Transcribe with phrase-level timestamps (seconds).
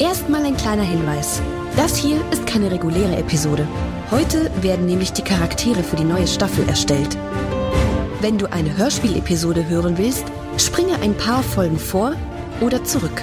[0.00, 1.42] Erstmal ein kleiner Hinweis.
[1.76, 3.68] Das hier ist keine reguläre Episode.
[4.10, 7.18] Heute werden nämlich die Charaktere für die neue Staffel erstellt.
[8.22, 10.24] Wenn du eine Hörspielepisode hören willst,
[10.56, 12.14] springe ein paar Folgen vor
[12.62, 13.22] oder zurück.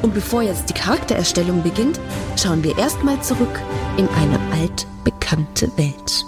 [0.00, 1.98] Und bevor jetzt die Charaktererstellung beginnt,
[2.36, 3.60] schauen wir erstmal zurück
[3.96, 6.24] in eine altbekannte Welt.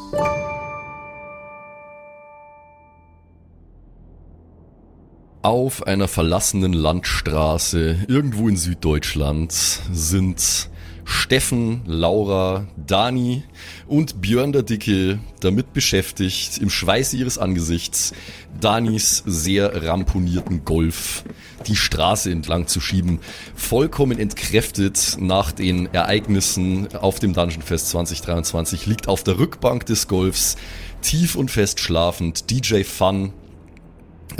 [5.42, 9.52] Auf einer verlassenen Landstraße irgendwo in Süddeutschland
[9.90, 10.68] sind
[11.06, 13.44] Steffen, Laura, Dani
[13.88, 18.12] und Björn der Dicke damit beschäftigt, im Schweiß ihres Angesichts
[18.60, 21.24] Danis sehr ramponierten Golf
[21.66, 23.20] die Straße entlang zu schieben.
[23.54, 30.06] Vollkommen entkräftet nach den Ereignissen auf dem Dungeon Fest 2023 liegt auf der Rückbank des
[30.06, 30.56] Golfs
[31.00, 33.32] tief und fest schlafend DJ Fun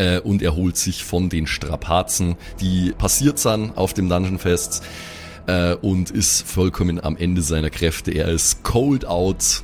[0.01, 4.83] äh, und erholt sich von den Strapazen, die passiert sind auf dem Dungeon Fest
[5.47, 8.11] äh, und ist vollkommen am Ende seiner Kräfte.
[8.11, 9.63] Er ist cold out.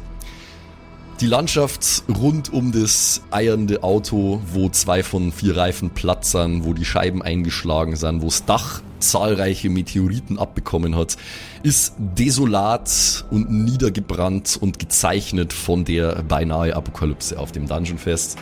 [1.20, 6.74] Die Landschaft rund um das eiernde Auto, wo zwei von vier Reifen platt sind, wo
[6.74, 11.16] die Scheiben eingeschlagen sind, wo das Dach zahlreiche Meteoriten abbekommen hat,
[11.62, 18.36] ist desolat und niedergebrannt und gezeichnet von der beinahe Apokalypse auf dem Dungeon Fest.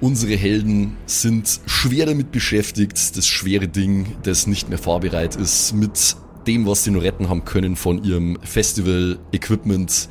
[0.00, 6.16] Unsere Helden sind schwer damit beschäftigt, das schwere Ding, das nicht mehr fahrbereit ist, mit
[6.46, 10.08] dem, was sie nur retten haben können, von ihrem Festival-Equipment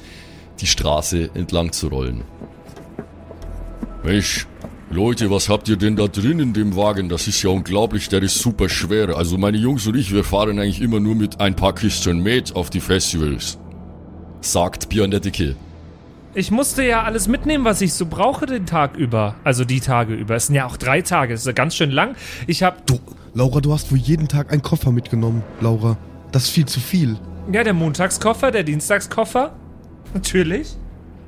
[0.59, 2.23] die Straße entlang zu rollen.
[4.03, 4.45] Mensch,
[4.89, 7.07] Leute, was habt ihr denn da drin in dem Wagen?
[7.07, 9.15] Das ist ja unglaublich, der ist super schwer.
[9.15, 12.55] Also meine Jungs und ich, wir fahren eigentlich immer nur mit ein paar Kisten Met
[12.55, 13.57] auf die Festivals.
[14.41, 15.55] Sagt Björn der Dicke.
[16.37, 19.33] Ich musste ja alles mitnehmen, was ich so brauche den Tag über.
[19.43, 20.35] Also die Tage über.
[20.35, 21.33] Es sind ja auch drei Tage.
[21.33, 22.15] Es ist ja ganz schön lang.
[22.45, 22.85] Ich hab.
[22.85, 22.99] Du,
[23.33, 25.97] Laura, du hast wohl jeden Tag einen Koffer mitgenommen, Laura.
[26.31, 27.17] Das ist viel zu viel.
[27.51, 29.55] Ja, der Montagskoffer, der Dienstagskoffer.
[30.13, 30.75] Natürlich.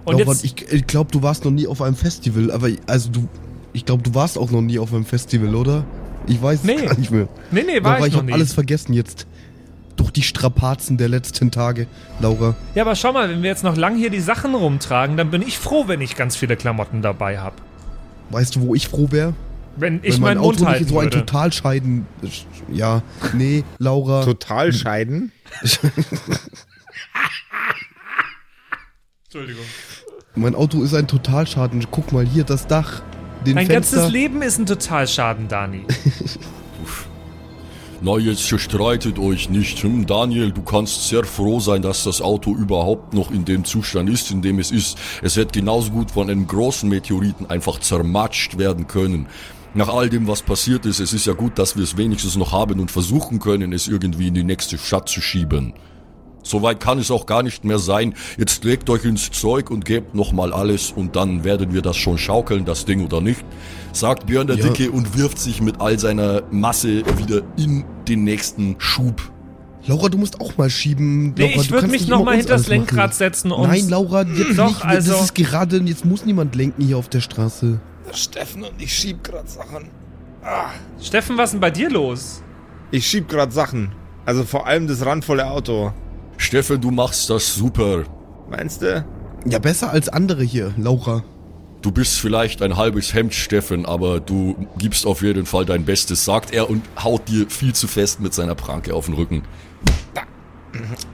[0.05, 0.43] Und Laura, jetzt.
[0.45, 3.27] ich, ich glaube, du warst noch nie auf einem Festival, aber also du.
[3.73, 5.85] Ich glaube, du warst auch noch nie auf einem Festival, oder?
[6.27, 6.73] Ich weiß Nee.
[6.73, 7.27] es gar nicht mehr.
[7.49, 8.33] nee, nee, war Laura, ich ich noch habe nie.
[8.33, 9.25] alles vergessen jetzt.
[10.09, 11.85] Durch die Strapazen der letzten Tage,
[12.19, 12.55] Laura.
[12.73, 15.43] Ja, aber schau mal, wenn wir jetzt noch lang hier die Sachen rumtragen, dann bin
[15.43, 17.57] ich froh, wenn ich ganz viele Klamotten dabei habe.
[18.31, 19.35] Weißt du, wo ich froh wäre?
[19.75, 21.19] Wenn ich Wenn mein meinen Mund Auto halten nicht so ein würde.
[21.19, 22.07] Totalscheiden.
[22.73, 23.03] Ja,
[23.33, 24.23] nee, Laura.
[24.23, 25.31] Total scheiden?
[29.25, 29.65] Entschuldigung.
[30.33, 31.85] Mein Auto ist ein Totalschaden.
[31.91, 33.03] Guck mal hier, das Dach.
[33.45, 33.97] Den Mein Fenster.
[33.97, 35.85] ganzes Leben ist ein Totalschaden, Dani.
[38.01, 39.83] Na, jetzt streitet euch nicht.
[39.83, 44.09] Hm, Daniel, du kannst sehr froh sein, dass das Auto überhaupt noch in dem Zustand
[44.09, 44.97] ist, in dem es ist.
[45.21, 49.27] Es hätte genauso gut von einem großen Meteoriten einfach zermatscht werden können.
[49.73, 52.53] Nach all dem, was passiert ist, es ist ja gut, dass wir es wenigstens noch
[52.53, 55.73] haben und versuchen können, es irgendwie in die nächste Stadt zu schieben.
[56.43, 58.13] Soweit kann es auch gar nicht mehr sein.
[58.37, 62.17] Jetzt legt euch ins Zeug und gebt nochmal alles und dann werden wir das schon
[62.17, 63.43] schaukeln, das Ding oder nicht.
[63.91, 64.67] Sagt Björn der Ja.
[64.69, 69.21] Dicke und wirft sich mit all seiner Masse wieder in den nächsten Schub.
[69.85, 71.33] Laura, du musst auch mal schieben.
[71.37, 72.79] Nee, Laura, ich du würde kannst mich nicht noch immer mal uns hinters alles machen.
[72.95, 73.67] Lenkrad setzen und.
[73.67, 74.85] Nein, Laura, jetzt Doch, nicht.
[74.85, 77.79] also- Das ist gerade, jetzt muss niemand lenken hier auf der Straße.
[78.13, 79.87] Steffen und ich schieb grad Sachen.
[81.01, 82.41] Steffen, was ist denn bei dir los?
[82.91, 83.91] Ich schieb grad Sachen.
[84.25, 85.91] Also vor allem das randvolle Auto.
[86.39, 88.05] Steffen, du machst das super.
[88.49, 89.05] Meinst du?
[89.45, 91.23] Ja, besser als andere hier, Laura.
[91.81, 96.25] Du bist vielleicht ein halbes Hemd, Steffen, aber du gibst auf jeden Fall dein Bestes,
[96.25, 99.43] sagt er und haut dir viel zu fest mit seiner Pranke auf den Rücken.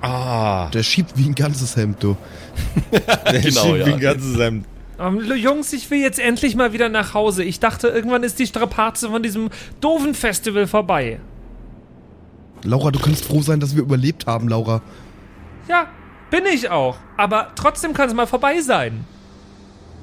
[0.02, 0.70] Ah.
[0.70, 2.16] Der schiebt wie ein ganzes Hemd, du.
[2.92, 3.86] Der Genau, schiebt ja.
[3.88, 4.66] wie ein ganzes Hemd.
[5.00, 7.44] Ähm, Jungs, ich will jetzt endlich mal wieder nach Hause.
[7.44, 9.50] Ich dachte, irgendwann ist die Strapaze von diesem
[9.82, 11.20] doofen Festival vorbei.
[12.64, 14.82] Laura, du kannst froh sein, dass wir überlebt haben, Laura.
[15.68, 15.88] Ja,
[16.30, 16.98] bin ich auch.
[17.18, 19.06] Aber trotzdem kann es mal vorbei sein.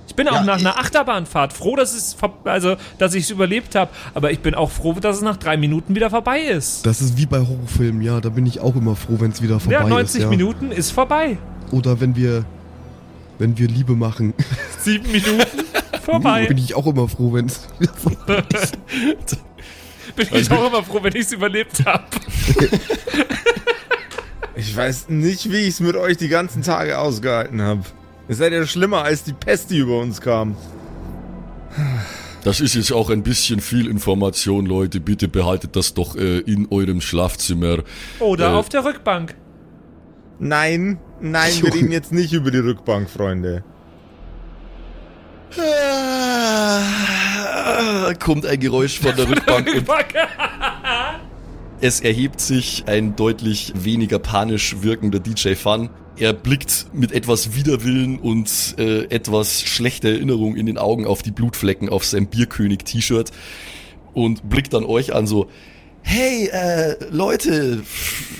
[0.08, 3.30] Ich bin auch Ja, nach ich- einer Achterbahnfahrt froh, dass es also dass ich es
[3.30, 3.90] überlebt habe.
[4.14, 6.84] Aber ich bin auch froh, dass es nach drei Minuten wieder vorbei ist.
[6.84, 8.20] Das ist wie bei Horrorfilmen, ja.
[8.20, 10.22] Da bin ich auch immer froh, wenn es wieder vorbei ja, 90 ist.
[10.24, 10.28] Ja.
[10.28, 11.38] Minuten ist vorbei.
[11.70, 12.44] Oder wenn wir,
[13.38, 14.34] wenn wir Liebe machen.
[14.80, 15.62] Sieben Minuten
[16.04, 16.46] vorbei.
[16.46, 18.76] bin ich auch immer froh, wenn es wieder vorbei ist.
[20.16, 22.04] Bin ich auch immer froh, wenn ich es überlebt habe.
[24.54, 27.82] Ich weiß nicht, wie ich es mit euch die ganzen Tage ausgehalten habe.
[28.28, 30.56] Ihr seid ja schlimmer als die Pest, die über uns kam.
[32.44, 35.00] Das ist jetzt auch ein bisschen viel Information, Leute.
[35.00, 37.78] Bitte behaltet das doch äh, in eurem Schlafzimmer.
[38.18, 38.54] Oder Äh.
[38.54, 39.34] auf der Rückbank.
[40.38, 43.64] Nein, nein, wir reden jetzt nicht über die Rückbank, Freunde.
[48.04, 50.14] Ah, Kommt ein Geräusch von der Rückbank Rückbank.
[51.82, 55.90] Es erhebt sich ein deutlich weniger panisch wirkender DJ Fun.
[56.16, 61.32] Er blickt mit etwas Widerwillen und äh, etwas schlechter Erinnerung in den Augen auf die
[61.32, 63.32] Blutflecken auf seinem Bierkönig-T-Shirt
[64.14, 65.48] und blickt dann euch an so,
[66.02, 67.82] hey, äh, Leute,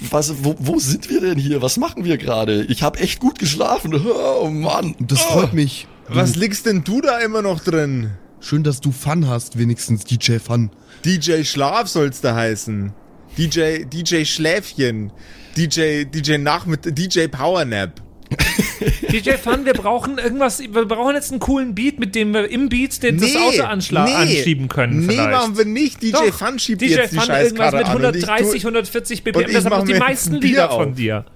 [0.09, 1.63] was, wo, wo sind wir denn hier?
[1.63, 2.63] Was machen wir gerade?
[2.67, 3.93] Ich habe echt gut geschlafen.
[4.41, 4.95] Oh Mann.
[5.01, 5.89] Das freut mich.
[6.07, 8.13] Was liegst denn du da immer noch drin?
[8.39, 10.71] Schön, dass du Fun hast, wenigstens DJ Fun.
[11.05, 12.93] DJ Schlaf soll's da heißen.
[13.39, 15.13] DJ, DJ Schläfchen.
[15.57, 18.01] DJ, DJ Nachmittag, DJ Powernap.
[19.13, 22.69] DJ Fun, wir brauchen irgendwas, wir brauchen jetzt einen coolen Beat, mit dem wir im
[22.71, 25.07] Beat den, das Auto anschla nee, anschieben können.
[25.07, 25.31] Nee, vielleicht.
[25.31, 26.03] machen wir nicht.
[26.03, 27.97] DJ Doch, Fun schiebt DJ jetzt die Fun irgendwas mit an.
[27.97, 29.53] und ich 130, tu- 140 und BPM.
[29.53, 30.83] Das auch die meisten Bier Lieder auf.
[30.83, 31.27] von dir.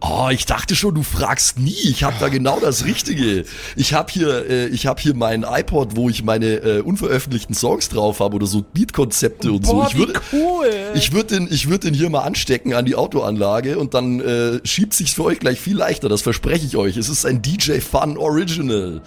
[0.00, 1.72] Oh, ich dachte schon, du fragst nie.
[1.72, 3.44] Ich habe da genau das Richtige.
[3.74, 7.88] Ich habe hier, äh, ich habe hier meinen iPod, wo ich meine äh, unveröffentlichten Songs
[7.88, 9.90] drauf habe oder so Beatkonzepte und Boah, so.
[9.90, 10.70] Ich würde, cool.
[10.94, 14.60] ich würde den, ich würde den hier mal anstecken an die Autoanlage und dann äh,
[14.64, 16.08] schiebt sich's für euch gleich viel leichter.
[16.08, 16.96] Das verspreche ich euch.
[16.96, 19.02] Es ist ein DJ Fun Original.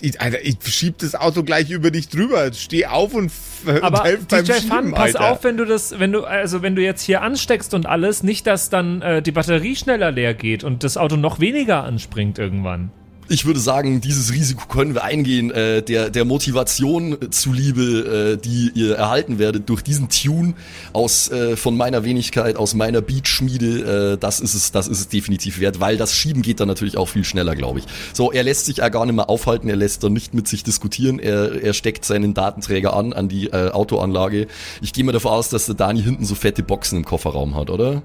[0.00, 2.52] Ich, Alter, ich schieb das Auto gleich über dich drüber.
[2.52, 3.32] Steh auf und,
[3.80, 5.32] Aber helf beim DJ Schieben, Fun, pass Alter.
[5.32, 8.46] auf, wenn du das, wenn du, also wenn du jetzt hier ansteckst und alles, nicht,
[8.46, 12.90] dass dann äh, die Batterie schneller leer geht und das Auto noch weniger anspringt irgendwann.
[13.26, 18.70] Ich würde sagen, dieses Risiko können wir eingehen, äh, der, der Motivation zuliebe, äh, die
[18.74, 20.52] ihr erhalten werdet durch diesen Tune
[20.92, 25.08] aus äh, von meiner Wenigkeit, aus meiner Beatschmiede, äh, das ist es, das ist es
[25.08, 27.86] definitiv wert, weil das Schieben geht dann natürlich auch viel schneller, glaube ich.
[28.12, 30.62] So, er lässt sich ja gar nicht mehr aufhalten, er lässt dann nicht mit sich
[30.62, 34.48] diskutieren, er, er steckt seinen Datenträger an, an die äh, Autoanlage.
[34.82, 37.70] Ich gehe mal davon aus, dass der Dani hinten so fette Boxen im Kofferraum hat,
[37.70, 38.02] oder?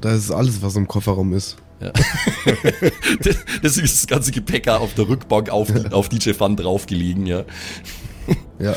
[0.00, 1.56] Das ist alles, was im Kofferraum ist.
[3.62, 7.44] Deswegen ist das ganze Gepäck auf der Rückbank auf, auf DJ Fun draufgelegen, ja.
[8.58, 8.74] Ja.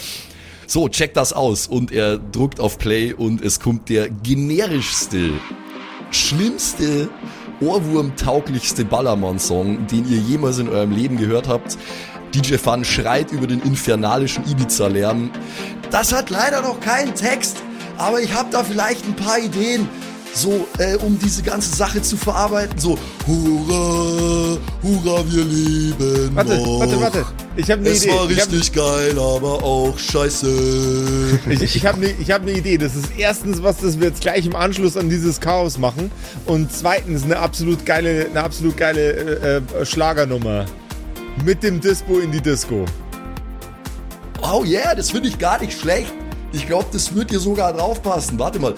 [0.68, 1.68] So, check das aus.
[1.68, 5.31] Und er druckt auf Play und es kommt der generischste,
[6.12, 7.10] schlimmste,
[7.62, 11.78] Ohrwurm-tauglichste Ballermann-Song, den ihr jemals in eurem Leben gehört habt.
[12.34, 15.31] DJ Fun schreit über den infernalischen Ibiza-Lärm.
[15.90, 17.57] Das hat leider noch keinen Text,
[17.98, 19.88] aber ich habe da vielleicht ein paar Ideen.
[20.36, 22.78] So, äh, um diese ganze Sache zu verarbeiten.
[22.78, 26.80] So, hurra, hurra, wir leben Warte, noch.
[26.82, 27.26] warte, warte.
[27.56, 28.12] Ich habe eine Es Idee.
[28.14, 31.40] war ich habe richtig geil, aber auch scheiße.
[31.50, 32.78] ich, ich hab ne, ich hab ne Idee.
[32.78, 36.12] Das ist erstens was, das wir jetzt gleich im Anschluss an dieses Chaos machen.
[36.46, 40.66] Und zweitens eine absolut geile, eine absolut geile äh, äh, Schlagernummer.
[41.46, 42.84] Mit dem Dispo in die Disco.
[44.42, 46.12] Oh yeah, das finde ich gar nicht schlecht.
[46.52, 48.38] Ich glaube, das wird dir sogar draufpassen.
[48.38, 48.74] Warte mal.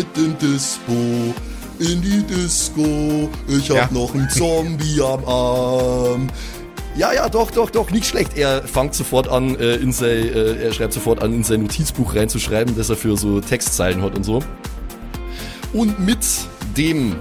[0.00, 0.94] Mit dem Dispo
[1.78, 3.28] in die Disco.
[3.46, 3.88] Ich hab Ja.
[3.90, 6.26] noch einen Zombie am Arm.
[6.96, 8.34] Ja, ja, doch, doch, doch, nicht schlecht.
[8.34, 12.14] Er fängt sofort an, äh, in sein, äh, er schreibt sofort an, in sein Notizbuch
[12.14, 14.42] reinzuschreiben, das er für so Textzeilen hat und so.
[15.74, 16.26] Und mit
[16.78, 17.16] dem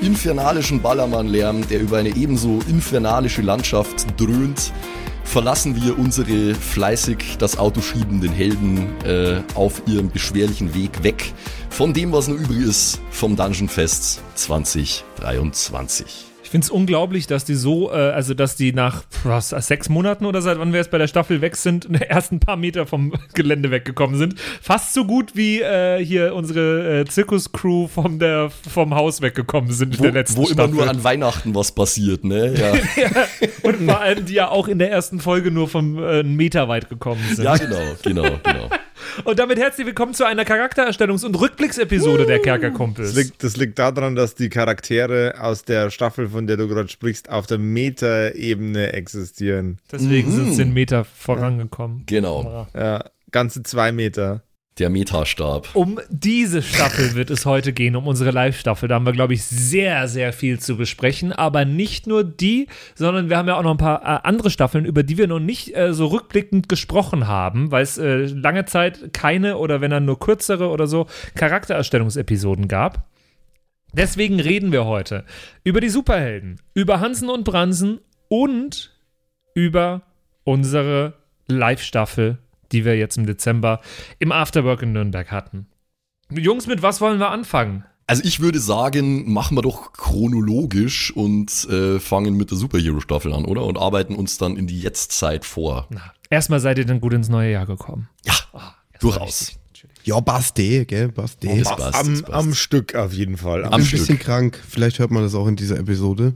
[0.00, 4.72] infernalischen Ballermann-Lärm, der über eine ebenso infernalische Landschaft dröhnt,
[5.26, 11.34] verlassen wir unsere fleißig das Auto schiebenden Helden äh, auf ihrem beschwerlichen Weg weg
[11.68, 16.35] von dem, was noch übrig ist vom Dungeon Fest 2023.
[16.46, 20.24] Ich finde es unglaublich, dass die so, äh, also dass die nach was, sechs Monaten
[20.26, 23.12] oder seit wann wir jetzt bei der Staffel weg sind, erst ein paar Meter vom
[23.34, 24.38] Gelände weggekommen sind.
[24.62, 29.94] Fast so gut wie äh, hier unsere äh, Zirkuscrew vom, der, vom Haus weggekommen sind
[29.94, 30.70] in Wo, der letzten wo immer Staffel.
[30.74, 32.54] nur an Weihnachten was passiert, ne?
[32.56, 32.74] Ja,
[33.64, 36.68] Und vor allem, die ja auch in der ersten Folge nur vom äh, einen Meter
[36.68, 37.44] weit gekommen sind.
[37.44, 38.70] ja genau, genau, genau.
[39.24, 43.14] Und damit herzlich willkommen zu einer Charaktererstellungs- und Rückblicksepisode der Kerkerkumpels.
[43.14, 46.88] Das liegt, das liegt daran, dass die Charaktere aus der Staffel, von der du gerade
[46.88, 49.78] sprichst, auf der Meta-Ebene existieren.
[49.90, 50.52] Deswegen sind Mhm.
[50.52, 52.04] sie den Meter vorangekommen.
[52.06, 54.42] Genau, Ja, ganze zwei Meter.
[54.78, 55.68] Der Metastab.
[55.74, 58.88] Um diese Staffel wird es heute gehen, um unsere Live-Staffel.
[58.88, 61.32] Da haben wir, glaube ich, sehr, sehr viel zu besprechen.
[61.32, 64.84] Aber nicht nur die, sondern wir haben ja auch noch ein paar äh, andere Staffeln,
[64.84, 69.14] über die wir noch nicht äh, so rückblickend gesprochen haben, weil es äh, lange Zeit
[69.14, 73.08] keine oder wenn dann nur kürzere oder so Charaktererstellungsepisoden gab.
[73.94, 75.24] Deswegen reden wir heute
[75.64, 78.94] über die Superhelden, über Hansen und Bransen und
[79.54, 80.02] über
[80.44, 81.14] unsere
[81.48, 82.38] Live-Staffel,
[82.72, 83.80] die wir jetzt im Dezember
[84.18, 85.66] im Afterwork in Nürnberg hatten.
[86.30, 87.84] Jungs, mit was wollen wir anfangen?
[88.08, 93.44] Also ich würde sagen, machen wir doch chronologisch und äh, fangen mit der Superhero-Staffel an,
[93.44, 93.64] oder?
[93.64, 95.88] Und arbeiten uns dann in die Jetztzeit vor.
[95.90, 98.08] Na, erstmal seid ihr dann gut ins neue Jahr gekommen.
[98.24, 98.34] Ja,
[99.00, 99.58] durchaus.
[100.04, 101.08] Ja, Baste, gell.
[101.08, 103.64] Das passt, das Am, am Stück auf jeden Fall.
[103.64, 103.98] Am ein Stück.
[103.98, 104.62] bisschen krank.
[104.68, 106.34] Vielleicht hört man das auch in dieser Episode.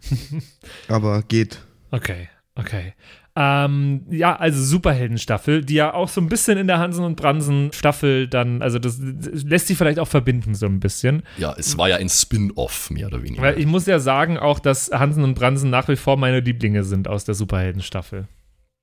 [0.88, 1.60] Aber geht.
[1.90, 2.94] Okay, okay.
[3.36, 7.70] Ähm, ja, also Superheldenstaffel, die ja auch so ein bisschen in der Hansen und Bransen
[7.72, 11.22] Staffel dann, also das, das lässt sich vielleicht auch verbinden so ein bisschen.
[11.38, 13.42] Ja, es war ja ein Spin-off, mehr oder weniger.
[13.42, 16.82] Weil ich muss ja sagen auch, dass Hansen und Bransen nach wie vor meine Lieblinge
[16.84, 18.26] sind aus der Superheldenstaffel.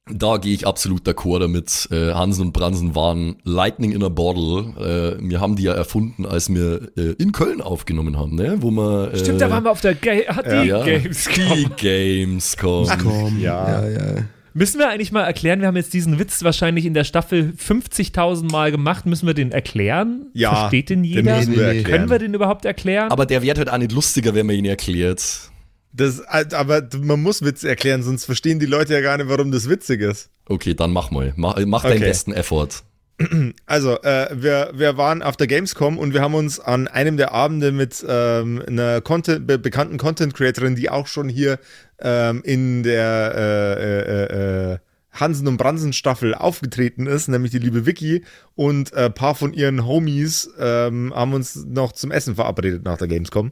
[0.09, 1.89] Da gehe ich absolut d'accord damit.
[1.91, 5.17] Äh, Hansen und Bransen waren Lightning in a Bottle.
[5.19, 8.55] Äh, wir haben die ja erfunden, als wir äh, in Köln aufgenommen haben, ne?
[8.61, 10.11] Wo man, äh, Stimmt, da waren wir auf der Ga
[10.43, 10.81] die Ja.
[10.85, 11.43] Gamescom.
[11.57, 12.87] die Gamescom.
[13.03, 13.81] Komm, Ja.
[13.85, 14.15] ja, ja.
[14.57, 18.51] Müssen wir eigentlich mal erklären, wir haben jetzt diesen Witz wahrscheinlich in der Staffel 50.000
[18.51, 20.31] Mal gemacht, müssen wir den erklären?
[20.33, 21.37] Ja, Versteht den den jeder?
[21.37, 21.83] müssen wir erklären.
[21.85, 23.11] Können wir den überhaupt erklären?
[23.11, 25.23] Aber der wird halt auch nicht lustiger, wenn man ihn erklärt.
[25.93, 29.69] Das, aber man muss Witze erklären, sonst verstehen die Leute ja gar nicht, warum das
[29.69, 30.31] witzig ist.
[30.47, 31.33] Okay, dann mach mal.
[31.35, 32.05] Mach, mach deinen Okay.
[32.05, 32.69] besten Effort.
[33.65, 37.31] Also, äh, wir, wir waren auf der Gamescom und wir haben uns an einem der
[37.31, 41.57] Abende mit ähm, einer Content, be bekannten Content-Creatorin, die auch schon hier
[41.99, 44.77] ähm, in der äh, äh, äh,
[45.11, 48.23] Hansen und Bransen Staffel aufgetreten ist, nämlich die liebe Vicky
[48.55, 53.07] und ein paar von ihren Homies ähm, haben uns noch zum Essen verabredet nach der
[53.07, 53.51] Gamescom.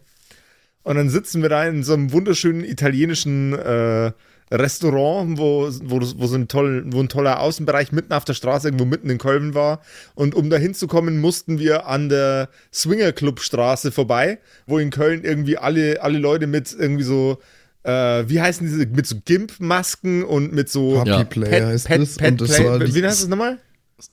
[0.83, 4.11] Und dann sitzen wir da in so einem wunderschönen italienischen äh,
[4.51, 8.67] Restaurant, wo, wo, wo, so ein toll, wo ein toller Außenbereich mitten auf der Straße,
[8.67, 9.81] irgendwo mitten in Köln war.
[10.13, 14.37] Und um da hinzukommen, mussten wir an der Swinger Club Straße vorbei,
[14.67, 17.39] wo in Köln irgendwie alle, alle Leute mit irgendwie so,
[17.85, 21.23] äh, wie heißen diese, mit so Gimp-Masken und mit so Puppy Ja.
[21.23, 22.17] Play heißt das.
[22.17, 23.59] und das Play, wie die- heißt das nochmal?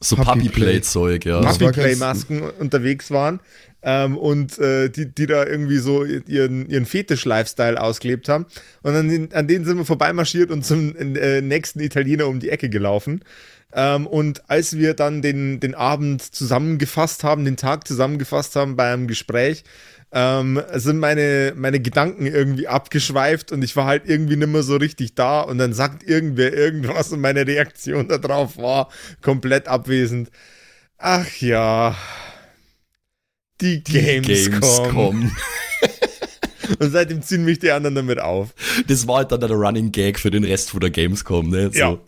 [0.00, 0.80] So Puppy Play.
[0.80, 1.40] Zeug, ja.
[1.40, 3.40] Puppy Play Masken unterwegs waren
[3.82, 8.46] ähm, und äh, die, die da irgendwie so ihren, ihren Fetisch-Lifestyle ausgelebt haben.
[8.82, 12.50] Und an, den, an denen sind wir vorbeimarschiert und zum äh, nächsten Italiener um die
[12.50, 13.22] Ecke gelaufen.
[13.74, 18.92] Ähm, und als wir dann den, den Abend zusammengefasst haben, den Tag zusammengefasst haben bei
[18.92, 19.64] einem Gespräch,
[20.12, 24.76] ähm, sind meine, meine Gedanken irgendwie abgeschweift und ich war halt irgendwie nicht mehr so
[24.76, 28.88] richtig da und dann sagt irgendwer irgendwas und meine Reaktion darauf war
[29.22, 30.30] komplett abwesend.
[30.98, 31.96] Ach ja.
[33.60, 34.60] Die Gamescom.
[34.60, 35.32] Gamescom.
[36.78, 38.54] Und seitdem ziehen mich die anderen damit auf.
[38.86, 41.70] Das war halt dann der Running Gag für den Rest von der Gamescom, ne?
[41.72, 41.98] So, Ja.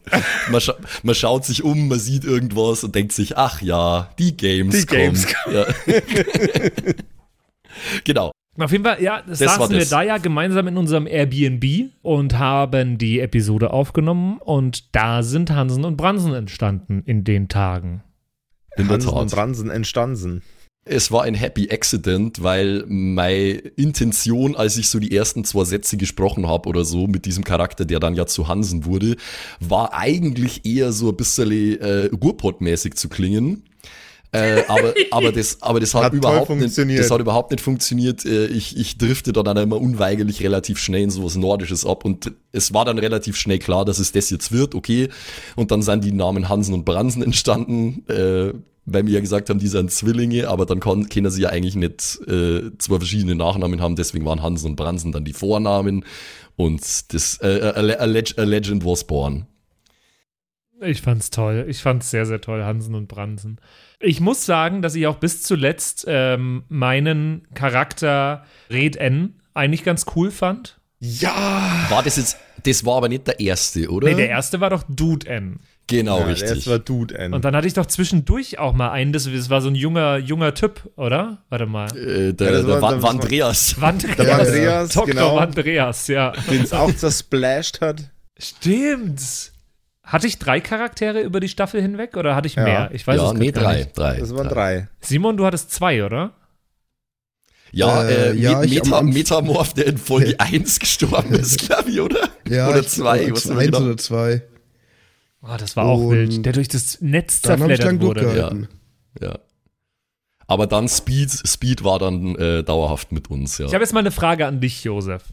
[0.50, 4.36] man, scha man schaut sich um, man sieht irgendwas und denkt sich, ach ja, die
[4.36, 4.80] Gamescom.
[4.80, 5.52] Die Gamescom.
[5.52, 5.66] Ja.
[8.04, 8.30] genau.
[8.56, 12.38] Auf jeden Fall, ja, das Das saßen wir da ja gemeinsam in unserem Airbnb und
[12.38, 18.04] haben die Episode aufgenommen und da sind Hansen und Bransen entstanden in den Tagen.
[18.76, 19.30] In Hansen und.
[19.32, 20.42] Bransen entstanden.
[20.86, 25.96] Es war ein Happy Accident, weil meine Intention, als ich so die ersten zwei Sätze
[25.96, 29.16] gesprochen habe oder so mit diesem Charakter, der dann ja zu Hansen wurde,
[29.60, 33.64] war eigentlich eher so ein bisschen äh, Ruhrpott-mäßig zu klingen.
[34.34, 36.98] Äh, aber, aber, das, aber das hat, Hat toll überhaupt nicht, funktioniert.
[37.00, 38.24] das hat überhaupt nicht funktioniert.
[38.24, 42.32] Äh, Ich, ich drifte da dann immer unweigerlich relativ schnell in sowas Nordisches ab und
[42.50, 45.08] es war dann relativ schnell klar, dass es das jetzt wird, okay.
[45.54, 48.52] Und dann sind die Namen Hansen und Bransen entstanden, äh,
[48.86, 51.76] weil wir ja gesagt haben, die sind Zwillinge, aber dann kann, können sie ja eigentlich
[51.76, 56.04] nicht äh, zwei verschiedene Nachnamen haben, deswegen waren Hansen und Bransen dann die Vornamen
[56.56, 59.46] und das äh, a, a, a a Legend was born.
[60.80, 61.64] Ich fand's toll.
[61.68, 63.58] Ich fand's sehr, sehr toll, Hansen und Bransen.
[64.00, 70.04] Ich muss sagen, dass ich auch bis zuletzt ähm, meinen Charakter Red N eigentlich ganz
[70.16, 70.78] cool fand.
[71.00, 71.86] Ja!
[71.90, 74.08] War das jetzt, das war aber nicht der erste, oder?
[74.08, 75.60] Nee, der erste war doch Dude N.
[75.86, 76.48] Genau, ja richtig.
[76.50, 77.34] Das war Dude N.
[77.34, 80.16] Und dann hatte ich doch zwischendurch auch mal einen, das, das war so ein junger,
[80.16, 81.42] junger Typ, oder?
[81.50, 81.86] Warte mal.
[81.96, 83.80] äh, der, Ja, das der war- Van, das Van war- Andreas.
[83.80, 84.16] Wandreas.
[84.16, 85.06] Der Andreas, Dr.
[85.06, 85.36] genau.
[85.38, 86.32] Andreas, ja.
[86.50, 88.10] Den es auch zersplashed hat.
[88.38, 89.20] Stimmt.
[90.04, 92.64] Hatte ich drei Charaktere über die Staffel hinweg oder hatte ich Ja.
[92.64, 92.90] mehr?
[92.92, 93.98] Ich weiß ja, es nee, gar drei, nicht.
[93.98, 94.18] drei.
[94.20, 94.88] Das waren drei.
[95.00, 96.32] Simon, du hattest zwei, oder?
[97.72, 102.28] Ja, äh, Äh, ja, Meta, Metamorph, der in Folge 1 gestorben ist, glaube ich, oder?
[102.46, 103.86] Ja, oder zwei, oder was zwei, weiß ich eins noch.
[103.86, 104.42] oder zwei.
[105.42, 106.46] Oh, das war auch Und wild.
[106.46, 108.20] Der durch das Netz zerfleddert wurde.
[108.22, 108.68] durchgehalten.
[109.20, 109.38] Ja.
[110.46, 113.66] Aber dann Speed, Speed war dann äh, dauerhaft mit uns, ja.
[113.66, 115.24] Ich habe jetzt mal eine Frage an dich, Josef.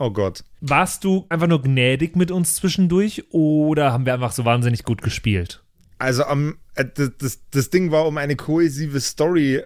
[0.00, 0.44] Oh Gott.
[0.62, 5.02] Warst du einfach nur gnädig mit uns zwischendurch oder haben wir einfach so wahnsinnig gut
[5.02, 5.62] gespielt?
[5.98, 9.62] Also am, äh, das, das, das Ding war, um eine kohäsive Story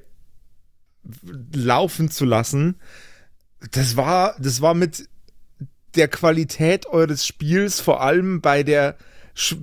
[1.53, 2.81] laufen zu lassen.
[3.71, 5.09] Das war, das war mit
[5.95, 8.97] der Qualität eures Spiels, vor allem bei der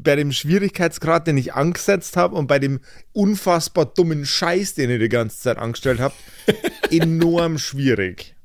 [0.03, 2.79] bei dem Schwierigkeitsgrad, den ich angesetzt habe und bei dem
[3.13, 6.15] unfassbar dummen Scheiß, den ihr die ganze Zeit angestellt habt,
[6.91, 8.35] enorm schwierig.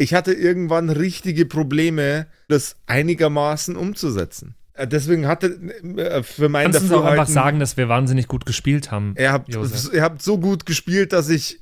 [0.00, 4.54] Ich hatte irgendwann richtige Probleme, das einigermaßen umzusetzen.
[4.72, 8.46] Äh, Deswegen hatte äh, für mein Kannst du auch einfach sagen, dass wir wahnsinnig gut
[8.46, 9.14] gespielt haben?
[9.18, 11.60] Ihr habt, ihr habt so gut gespielt, dass ich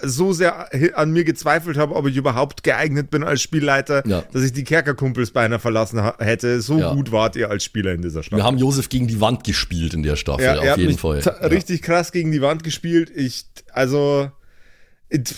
[0.00, 4.22] so sehr an mir gezweifelt habe, ob ich überhaupt geeignet bin als Spielleiter, Ja.
[4.32, 6.60] dass ich die Kerkerkumpels beinahe verlassen hätte.
[6.60, 6.94] So Ja.
[6.94, 8.38] gut wart ihr als Spieler in dieser Staffel.
[8.38, 10.92] Wir haben Josef gegen die Wand gespielt in der Staffel, ja, er auf hat jeden
[10.92, 11.18] mich Fall.
[11.50, 13.10] richtig krass gegen die Wand gespielt.
[13.14, 14.30] Ich, also,
[15.08, 15.34] it,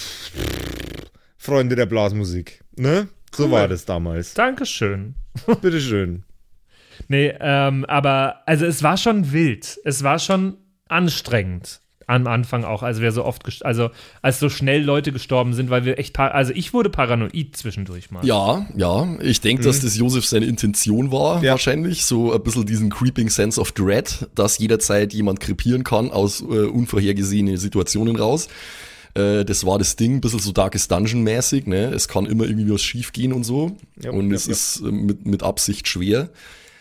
[1.43, 3.09] Freunde der Blasmusik, ne?
[3.35, 4.35] So war das damals.
[4.35, 5.15] Dankeschön.
[5.61, 6.23] Bitteschön.
[7.09, 9.77] Nee, ähm, aber also es war schon wild.
[9.85, 10.57] Es war schon
[10.89, 15.71] anstrengend am Anfang auch, als wir so oft, also als so schnell Leute gestorben sind,
[15.71, 18.25] weil wir echt, par also ich wurde paranoid zwischendurch mal.
[18.25, 19.09] Ja, ja.
[19.21, 21.45] Ich denke, dass das Josef seine Intention war, Mhm.
[21.45, 21.53] Ja.
[21.53, 22.05] wahrscheinlich.
[22.05, 26.45] So ein bisschen diesen creeping sense of dread, dass jederzeit jemand krepieren kann aus äh,
[26.45, 28.49] unvorhergesehene Situationen raus.
[29.15, 31.93] Äh, das war das Ding, ein bisschen so Darkest Dungeon-mäßig, ne?
[31.93, 33.77] Es kann immer irgendwie was schief gehen und so.
[34.03, 34.53] Ja, und ja, es ja.
[34.53, 36.31] ist äh, mit, mit Absicht schwer.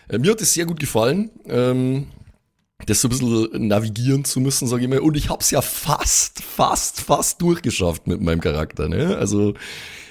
[0.08, 1.30] Äh, mir hat es sehr gut gefallen.
[1.46, 2.08] Ähm,
[2.86, 5.00] das so ein bisschen navigieren zu müssen, sage ich mal.
[5.00, 8.90] Und ich hab's ja fast, fast, fast durchgeschafft mit meinem Charakter.
[8.90, 9.18] Ne?
[9.18, 9.54] Also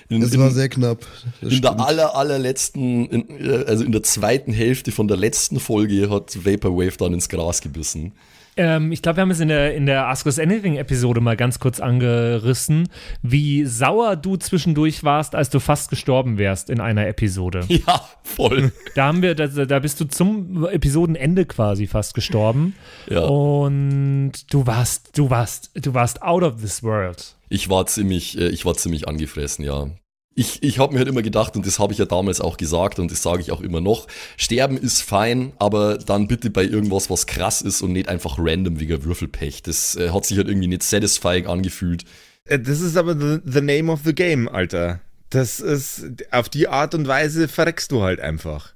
[0.08, 1.06] in, in, war sehr knapp.
[1.40, 1.86] Das in der stimmt.
[1.86, 6.96] aller, allerletzten, in, äh, also in der zweiten Hälfte von der letzten Folge hat Vaporwave
[6.96, 8.12] dann ins Gras gebissen.
[8.56, 11.58] Ähm, ich glaube, wir haben es in der, in der Ask Us Anything-Episode mal ganz
[11.58, 12.88] kurz angerissen,
[13.22, 17.66] wie sauer du zwischendurch warst, als du fast gestorben wärst in einer Episode.
[17.86, 18.72] Ja, voll.
[18.94, 22.74] Da haben wir, da, da bist du zum Episodenende quasi fast gestorben.
[23.08, 23.20] Ja.
[23.20, 27.36] Und du warst, du warst, du warst out of this world.
[27.48, 29.88] Ich war ziemlich, äh, ich war ziemlich angefressen, ja.
[30.36, 32.98] Ich, ich habe mir halt immer gedacht, und das habe ich ja damals auch gesagt
[32.98, 34.06] und das sage ich auch immer noch,
[34.36, 38.78] sterben ist fein, aber dann bitte bei irgendwas, was krass ist und nicht einfach random
[38.78, 39.62] wegen Würfelpech.
[39.62, 42.04] Das äh, hat sich halt irgendwie nicht satisfying angefühlt.
[42.44, 45.00] Äh, Das ist aber the, the name of the game, Alter.
[45.30, 48.74] Das ist, auf die Art und Weise verreckst du halt einfach.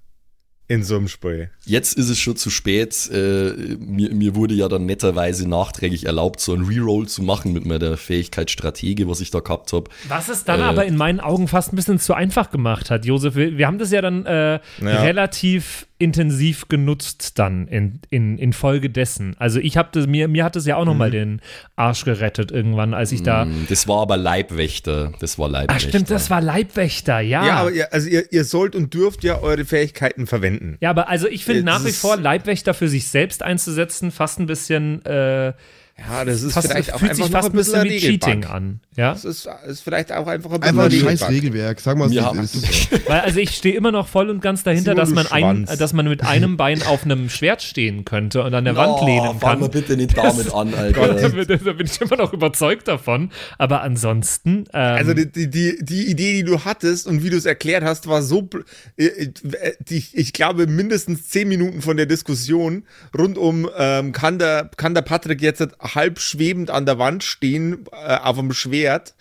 [0.66, 1.50] In so einem Spiel.
[1.66, 3.10] Jetzt ist es schon zu spät.
[3.12, 7.66] Äh, mir, mir wurde ja dann netterweise nachträglich erlaubt, so ein Reroll zu machen mit
[7.66, 9.90] meiner Fähigkeit Stratege, was ich da gehabt habe.
[10.08, 10.64] Was es dann Äh.
[10.64, 13.34] aber in meinen Augen fast ein bisschen zu einfach gemacht hat, Josef.
[13.34, 18.90] Wir, wir haben das ja dann äh, relativ intensiv genutzt dann in, in, in Folge
[18.90, 19.36] dessen.
[19.38, 21.40] Also ich habe das, mir, mir hat das ja auch nochmal den
[21.76, 23.46] Arsch gerettet irgendwann, als ich da.
[23.68, 25.12] Das war aber Leibwächter.
[25.20, 25.88] Das war Ach Leibwächter.
[25.88, 27.46] stimmt, das war Leibwächter, ja.
[27.46, 30.78] Ja, aber ihr, also ihr, ihr sollt und dürft ja eure Fähigkeiten verwenden.
[30.80, 34.46] Ja, aber also ich finde nach wie vor Leibwächter für sich selbst einzusetzen fast ein
[34.46, 35.52] bisschen, äh,
[35.96, 37.88] Ja, das ist fast, vielleicht auch fühlt einfach fast ein bisschen ein.
[37.88, 38.80] Cheating an.
[38.96, 39.12] Ja?
[39.12, 41.78] Das ist, ist vielleicht auch einfach ein bisschen Einfach ein scheiß Regelwerk.
[41.78, 43.08] Sag mal, Wir es haben- ist.
[43.08, 46.08] Weil also ich stehe immer noch voll und ganz dahinter, dass man, ein, dass man
[46.08, 49.60] mit einem Bein auf einem Schwert stehen könnte und an der Wand Oh, lehnen fang
[49.60, 49.70] mal kann.
[49.70, 51.28] bitte nicht damit an, Da Alter.
[51.30, 53.30] bin da bin ich immer noch überzeugt davon.
[53.58, 57.46] Aber ansonsten, ähm, Also die, die, die, Idee, die du hattest und wie du es
[57.46, 58.64] erklärt hast, war so, bl-
[58.96, 59.30] äh, äh,
[59.78, 62.82] die, ich glaube, mindestens zehn Minuten von der Diskussion
[63.16, 67.84] rund um, ähm, kann, der, kann der Patrick jetzt halb schwebend an der Wand stehen,
[67.92, 69.14] äh, auf dem Schwert,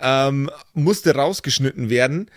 [0.00, 2.30] ähm, musste rausgeschnitten werden,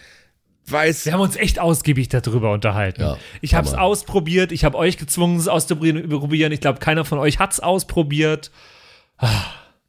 [0.66, 3.02] weil es wir haben uns echt ausgiebig darüber unterhalten.
[3.02, 6.52] Ja, ich habe es ausprobiert, ich habe euch gezwungen, es auszuprobieren.
[6.52, 8.50] Ich glaube, keiner von euch hat es ausprobiert.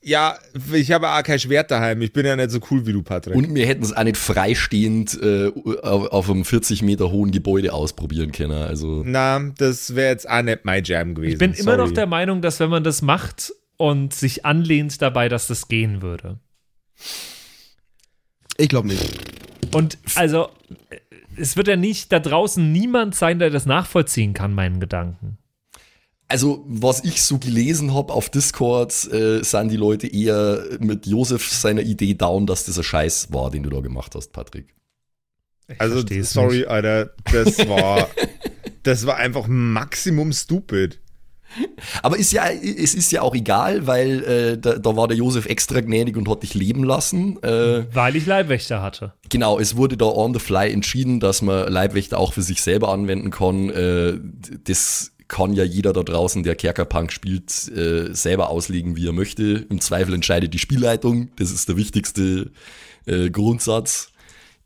[0.02, 0.36] Ja,
[0.72, 2.02] ich habe auch kein Schwert daheim.
[2.02, 3.36] Ich bin ja nicht so cool wie du, Patrick.
[3.36, 5.50] Und wir hätten es auch nicht freistehend äh,
[5.82, 8.52] auf, auf einem 40 Meter hohen Gebäude ausprobieren können.
[8.52, 11.32] Also Na, das wäre jetzt auch nicht mein Jam gewesen.
[11.32, 11.94] Ich bin immer noch Sorry.
[11.94, 16.38] der Meinung, dass wenn man das macht und sich anlehnt dabei, dass das gehen würde.
[18.56, 19.74] Ich glaube nicht.
[19.74, 20.48] Und also,
[21.36, 25.38] es wird ja nicht da draußen niemand sein, der das nachvollziehen kann, meinen Gedanken.
[26.28, 31.48] Also, was ich so gelesen habe auf Discord, äh, sind die Leute eher mit Josef
[31.48, 34.74] seiner Idee down, dass das ein Scheiß war, den du da gemacht hast, Patrick.
[35.78, 36.68] Also, versteh's sorry, nicht.
[36.68, 38.08] Alter, das war,
[38.82, 41.00] das war einfach Maximum stupid.
[42.02, 45.46] Aber ist ja, es ist ja auch egal, weil äh, da, da war der Josef
[45.46, 47.42] extra gnädig und hat dich leben lassen.
[47.42, 49.12] Äh, Weil ich Leibwächter hatte.
[49.28, 52.90] genau, es wurde da on the fly entschieden, dass man Leibwächter auch für sich selber
[52.92, 53.70] anwenden kann.
[53.70, 54.18] Äh,
[54.64, 59.66] das kann ja jeder da draußen, der Kerkerpunk spielt, äh, selber auslegen, wie er möchte.
[59.70, 61.30] Im Zweifel entscheidet die Spielleitung.
[61.36, 62.50] Das ist der wichtigste
[63.06, 64.10] äh, Grundsatz.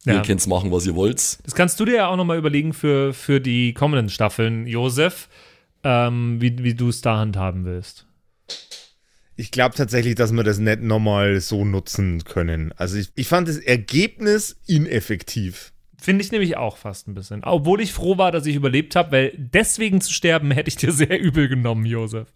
[0.04, 0.14] Ja.
[0.14, 1.38] Ihr könnt's machen, was ihr wollt.
[1.44, 5.28] Das kannst du dir ja auch nochmal überlegen für, für die kommenden Staffeln, Josef,
[5.84, 8.06] ähm, wie, wie du es da handhaben willst.
[9.36, 12.72] Ich glaube tatsächlich, dass wir das nicht nochmal so nutzen können.
[12.76, 15.72] Also ich, ich fand das Ergebnis ineffektiv.
[15.96, 17.42] Finde ich nämlich auch fast ein bisschen.
[17.44, 20.92] Obwohl ich froh war, dass ich überlebt habe, weil deswegen zu sterben hätte ich dir
[20.92, 22.28] sehr übel genommen, Josef.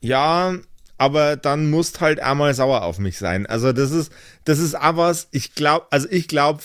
[0.00, 0.56] Ja,
[0.98, 3.46] aber dann musst halt einmal sauer auf mich sein.
[3.46, 4.12] Also das ist,
[4.44, 6.62] das ist was, ich glaube, also ich glaube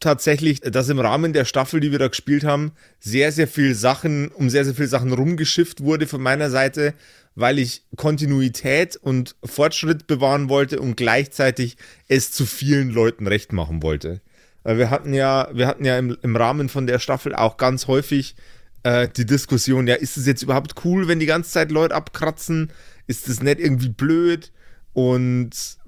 [0.00, 4.28] tatsächlich, dass im Rahmen der Staffel, die wir da gespielt haben, sehr, sehr viel Sachen,
[4.28, 6.94] um sehr, sehr viel Sachen rumgeschifft wurde von meiner Seite,
[7.34, 11.76] weil ich Kontinuität und Fortschritt bewahren wollte und gleichzeitig
[12.08, 14.20] es zu vielen Leuten recht machen wollte.
[14.64, 18.34] Wir hatten ja, wir hatten ja im, im Rahmen von der Staffel auch ganz häufig
[18.82, 22.72] äh, die Diskussion, ja, ist es jetzt überhaupt cool, wenn die ganze Zeit Leute abkratzen?
[23.06, 24.52] Ist das nicht irgendwie blöd?
[24.92, 25.78] Und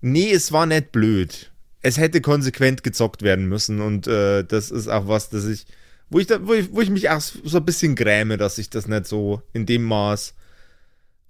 [0.00, 1.52] nee, es war nicht blöd.
[1.82, 5.66] Es hätte konsequent gezockt werden müssen und äh, das ist auch was, das ich,
[6.10, 8.70] wo ich, da, wo ich, wo ich mich auch so ein bisschen gräme, dass ich
[8.70, 10.34] das nicht so in dem Maß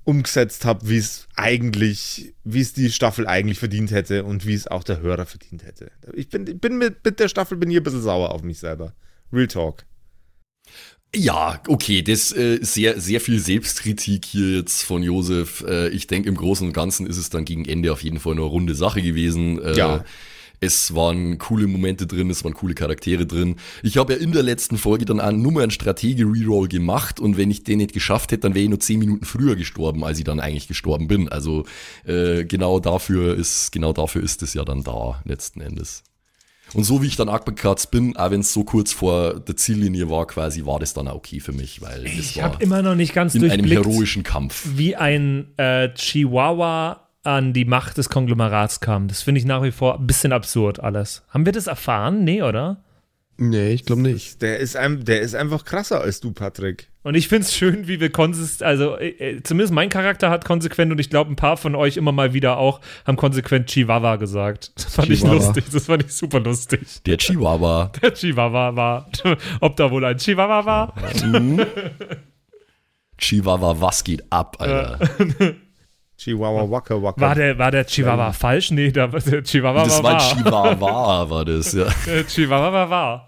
[0.04, 4.66] umgesetzt habe, wie es eigentlich, wie es die Staffel eigentlich verdient hätte und wie es
[4.66, 5.90] auch der Hörer verdient hätte.
[6.14, 8.58] Ich bin, ich bin mit, mit der Staffel bin hier ein bisschen sauer auf mich
[8.58, 8.94] selber.
[9.30, 9.84] Real Talk.
[11.14, 15.64] Ja, okay, das äh, sehr sehr viel Selbstkritik hier jetzt von Josef.
[15.66, 18.32] Äh, ich denke im Großen und Ganzen ist es dann gegen Ende auf jeden Fall
[18.32, 19.60] eine runde Sache gewesen.
[19.62, 20.04] Äh, Ja.
[20.60, 23.56] Es waren coole Momente drin, es waren coole Charaktere drin.
[23.82, 27.36] Ich habe ja in der letzten Folge dann auch nur mal einen Stratege-Reroll gemacht und
[27.36, 30.18] wenn ich den nicht geschafft hätte, dann wäre ich nur zehn Minuten früher gestorben, als
[30.18, 31.28] ich dann eigentlich gestorben bin.
[31.28, 31.64] Also
[32.04, 36.02] äh, genau dafür ist genau dafür ist es ja dann da letzten Endes.
[36.74, 40.10] Und so wie ich dann abgekratzt bin, auch wenn es so kurz vor der Ziellinie
[40.10, 42.94] war, quasi, war das dann auch okay für mich, weil Ich war habe immer noch
[42.94, 44.66] nicht ganz in einem heroischen Kampf.
[44.74, 49.08] wie ein äh, Chihuahua an die Macht des Konglomerats kam.
[49.08, 51.24] Das finde ich nach wie vor ein bisschen absurd alles.
[51.28, 52.24] Haben wir das erfahren?
[52.24, 52.82] Nee, oder?
[53.40, 54.42] Nee, ich glaube nicht.
[54.42, 56.90] Der ist, ein, der ist einfach krasser als du, Patrick.
[57.04, 60.44] Und ich finde es schön, wie wir konsist, also äh, äh, zumindest mein Charakter hat
[60.44, 64.16] konsequent und ich glaube ein paar von euch immer mal wieder auch haben konsequent Chihuahua
[64.16, 64.72] gesagt.
[64.74, 65.36] Das fand Chihuahua.
[65.36, 67.02] ich lustig, das fand ich super lustig.
[67.06, 67.92] Der Chihuahua.
[68.02, 69.08] Der Chihuahua war,
[69.60, 70.94] ob da wohl ein Chihuahua war?
[73.18, 74.98] Chihuahua, was geht ab, Alter?
[76.18, 77.20] Chihuahua Waka Waka.
[77.20, 78.72] War der, war der Chihuahua falsch?
[78.72, 80.34] Nee, der, der Chihuahua das war war wahr.
[80.34, 81.86] Chihuahua, war das, ja.
[82.28, 83.26] Chihuahua war wahr.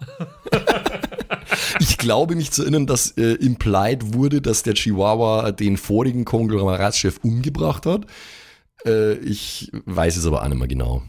[1.79, 7.19] Ich glaube mich zu erinnern, dass äh, implied wurde, dass der Chihuahua den vorigen Konglomeratschef
[7.23, 8.07] umgebracht hat.
[8.85, 11.03] Äh, ich weiß es aber auch nicht mehr genau.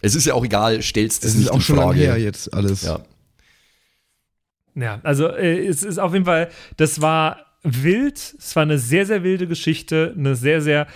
[0.00, 2.00] Es ist ja auch egal, stellst das Es nicht ist auch in schon lange Frage.
[2.00, 2.82] her jetzt alles.
[2.82, 3.00] Ja.
[4.74, 7.47] Ja, also äh, es ist auf jeden Fall, das war
[7.82, 10.86] wild, es war eine sehr, sehr wilde Geschichte, eine sehr, sehr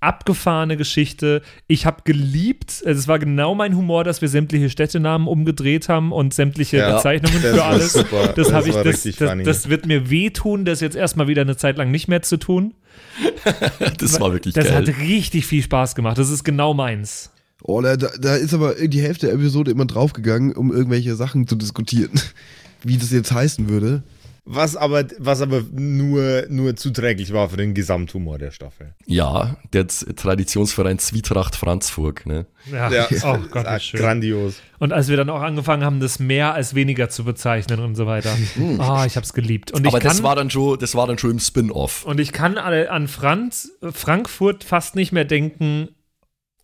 [0.00, 1.42] abgefahrene Geschichte.
[1.68, 6.10] Ich habe geliebt, also es war genau mein Humor, dass wir sämtliche Städtenamen umgedreht haben
[6.10, 7.92] und sämtliche Ja, Bezeichnungen für alles.
[7.92, 8.32] super.
[8.34, 9.44] Das, Das habe ich, das, richtig das, funny.
[9.44, 12.74] das wird mir wehtun, das jetzt erstmal wieder eine Zeit lang nicht mehr zu tun.
[13.98, 14.74] Das war wirklich Das geil.
[14.76, 16.18] hat richtig viel Spaß gemacht.
[16.18, 17.30] Das ist genau meins.
[17.62, 21.46] Oh, da, da da ist aber die Hälfte der Episode immer draufgegangen, um irgendwelche Sachen
[21.46, 22.10] zu diskutieren.
[22.82, 24.02] Wie das jetzt heißen würde.
[24.44, 28.92] Was aber, was aber nur, nur zuträglich war für den Gesamthumor der Staffel.
[29.06, 32.46] ja, der Traditionsverein Zwietracht Franzburg, ne?
[32.70, 34.00] Ja, Ja, oh Gott, wie schön.
[34.00, 34.56] grandios.
[34.80, 38.06] Und als wir dann auch angefangen haben, das mehr als weniger zu bezeichnen und so
[38.06, 38.36] weiter.
[38.58, 39.70] Oh, ich habe es geliebt.
[39.70, 42.04] Und ich Aber kann, das war dann schon, das war dann schon im Spin-off.
[42.04, 45.88] Und ich kann an Franz, Frankfurt fast nicht mehr denken,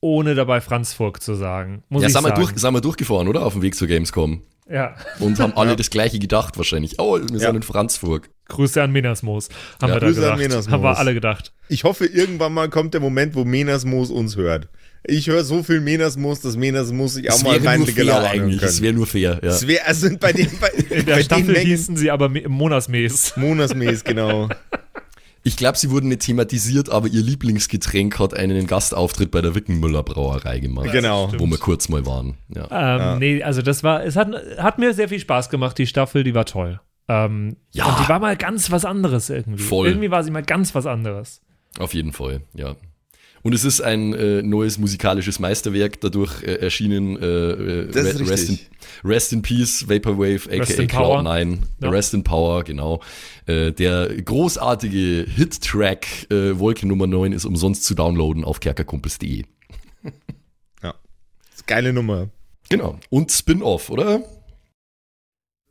[0.01, 1.85] ohne dabei Franzburg zu sagen.
[1.89, 2.41] Muss Ja, ich sind wir, sagen.
[2.43, 3.47] durch, sind wir durchgefahren, oder?
[3.47, 4.43] Auf dem Weg zur Gamescom.
[4.71, 4.95] Ja.
[5.19, 6.97] Und haben alle das gleiche gedacht wahrscheinlich.
[6.99, 7.39] Oh, wir Ja.
[7.47, 8.29] sind in Franzburg.
[8.49, 9.49] Grüße an Menersmoos.
[9.81, 10.39] Haben Ja, wir da Grüße an gedacht.
[10.39, 10.73] Menersmoos.
[10.73, 11.53] Haben wir alle gedacht.
[11.69, 14.69] Ich hoffe, irgendwann mal kommt der Moment, wo Menersmoos uns hört.
[15.05, 18.63] Ich höre so viel Menersmoos, dass Menersmoos sich auch mal rein nur fair Gelauer eigentlich.
[18.63, 18.83] Es können.
[18.83, 19.49] wäre nur fair, ja.
[19.49, 23.35] Es wäre, also bei den, bei, In der bei Staffel hießen sie aber Me- Monatsmees.
[23.37, 24.49] Monatsmäß, genau.
[25.49, 30.03] Ich glaube, sie wurden nicht thematisiert, aber ihr Lieblingsgetränk hat einen Gastauftritt bei der Wickenmüller
[30.03, 30.93] Brauerei gemacht.
[30.93, 31.33] Genau.
[31.39, 32.35] Wo wir kurz mal waren.
[32.55, 33.15] Ja.
[33.15, 36.23] Ähm, Nee, also das war, es hat, hat mir sehr viel Spaß gemacht, die Staffel,
[36.23, 36.81] die war toll.
[37.09, 37.87] Ähm, Ja.
[37.87, 39.63] Und die war mal ganz was anderes irgendwie.
[39.63, 39.89] Voll.
[39.89, 41.41] Irgendwie war sie mal ganz was anderes.
[41.79, 42.77] Auf jeden Fall, ja.
[43.43, 47.17] Und es ist ein äh, neues musikalisches Meisterwerk dadurch äh, erschienen.
[47.17, 48.59] Äh, äh, Re- Rest, in.
[49.05, 51.21] Rest in Peace, Vaporwave, Rest aka in Power.
[51.21, 51.59] Cloud9.
[51.83, 51.91] Ja.
[51.91, 53.01] Rest in Power, genau.
[53.47, 59.45] Äh, der großartige Hit-Track äh, Wolke Nummer 9 ist umsonst zu downloaden auf kerkerkumpels.de.
[60.83, 60.95] Ja.
[61.51, 62.29] Das ist geile Nummer.
[62.71, 62.99] Genau.
[63.11, 64.23] Und Spin-Off, oder?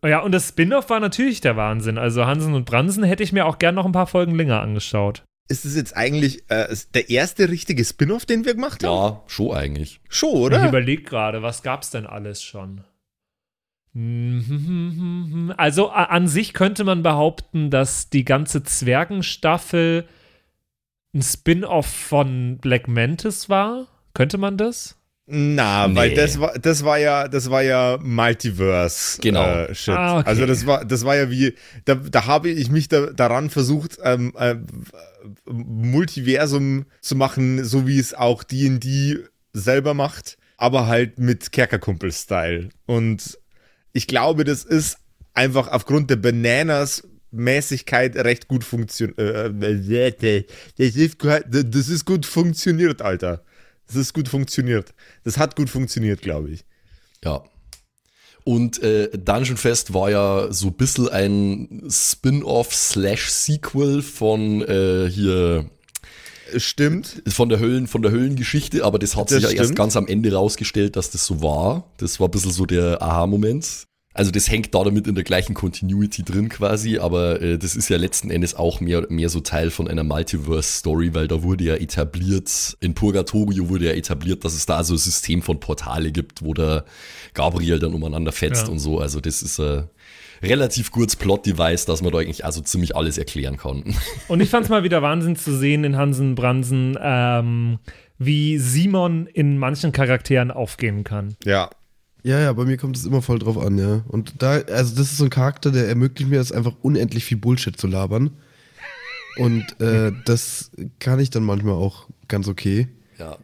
[0.06, 1.98] Ja, und das Spin-off war natürlich der Wahnsinn.
[1.98, 5.24] Also Hansen und Bransen hätte ich mir auch gern noch ein paar Folgen länger angeschaut.
[5.50, 9.14] Ist es jetzt eigentlich äh, der erste richtige Spin-off, den wir gemacht haben?
[9.16, 10.02] Ja, schon eigentlich.
[10.10, 10.68] Schon, Ich oder?
[10.68, 12.84] überlege gerade, was gab's denn alles schon?
[15.58, 20.08] Also a- an sich könnte man behaupten, dass die ganze Zwergenstaffel
[21.16, 23.88] ein Spin-off von Black Mantis war.
[24.14, 24.97] Könnte man das?
[25.30, 26.16] Na, weil Nee.
[26.16, 29.20] das war, das war ja, das war ja Multiverse.
[29.22, 29.44] Genau.
[29.46, 29.94] Äh, Shit.
[29.94, 30.30] Ah, okay.
[30.30, 33.98] Also das war, das war ja wie, da, da habe ich mich da, daran versucht,
[34.04, 34.56] ähm, äh,
[35.52, 39.20] Multiversum zu machen, so wie es auch D&D
[39.54, 42.70] selber macht, aber halt mit Kerkerkumpel-Style.
[42.86, 43.38] Und
[43.94, 44.98] ich glaube, das ist
[45.34, 49.20] einfach aufgrund der Bananas Mäßigkeit recht gut funktioniert.
[49.20, 50.44] Äh,
[50.78, 53.44] das, ist, gu- das ist gut funktioniert, Alter.
[53.88, 54.94] Das ist gut funktioniert.
[55.24, 56.66] Das hat gut funktioniert, glaube ich.
[57.24, 57.44] Ja.
[58.44, 65.10] Und äh, Dungeon Fest war ja so ein bisschen ein Spin-off slash Sequel von äh,
[65.10, 65.70] hier
[66.56, 67.24] Stimmt.
[67.28, 69.78] von der Höllen von der Höllengeschichte, aber das hat Das sich ja erst stimmt.
[69.78, 71.92] ganz am Ende rausgestellt, dass das so war.
[71.98, 73.87] Das war ein bisschen so der Aha-Moment.
[74.18, 77.88] Also das hängt da damit in der gleichen Continuity drin quasi, aber äh, das ist
[77.90, 81.76] ja letzten Endes auch mehr, mehr so Teil von einer Multiverse-Story, weil da wurde ja
[81.76, 86.44] etabliert, in Purgatorio wurde ja etabliert, dass es da so ein System von Portale gibt,
[86.44, 86.86] wo der
[87.36, 88.72] Gabriel dann umeinander fetzt Ja.
[88.72, 89.00] und so.
[89.00, 89.84] Also das ist äh,
[90.42, 93.84] relativ kurz Plot-Device, dass man da eigentlich also ziemlich alles erklären kann.
[94.28, 97.80] Und ich fand es mal wieder Wahnsinn zu sehen in Hansen Bransen, ähm,
[98.20, 101.36] wie Simon in manchen Charakteren aufgehen kann.
[101.44, 101.70] Ja.
[102.28, 104.04] Ja, ja, bei mir kommt es immer voll drauf an, ja.
[104.10, 107.38] Und da, also das ist so ein Charakter, der ermöglicht mir das einfach unendlich viel
[107.38, 108.32] Bullshit zu labern.
[109.38, 112.90] Und äh, das kann ich dann manchmal auch ganz okay.
[113.18, 113.38] ja.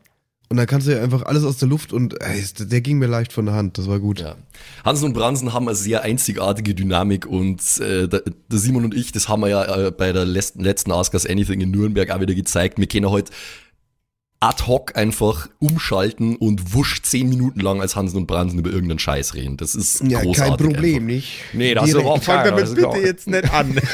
[0.50, 3.08] Und dann kannst du ja einfach alles aus der Luft und ey, der ging mir
[3.08, 4.20] leicht von der Hand, das war gut.
[4.20, 4.36] Ja.
[4.86, 9.12] Hansen und Bransen haben eine sehr einzigartige Dynamik und äh, der, der Simon und ich,
[9.12, 12.20] das haben wir ja äh, bei der letzten, letzten Ask Us Anything in Nürnberg auch
[12.20, 12.78] wieder gezeigt.
[12.78, 13.32] Wir können heute
[14.44, 19.00] ad hoc einfach umschalten und wusch zehn Minuten lang als Hansen und Bransen über irgendeinen
[19.00, 19.56] Scheiß reden.
[19.58, 20.58] Das ist Ja, großartig.
[20.58, 21.08] kein Problem, Einfach.
[21.08, 21.34] nicht?
[21.54, 22.50] Nee, das ist überhaupt Fang keiner.
[22.52, 23.76] damit Das ist bitte jetzt nicht an.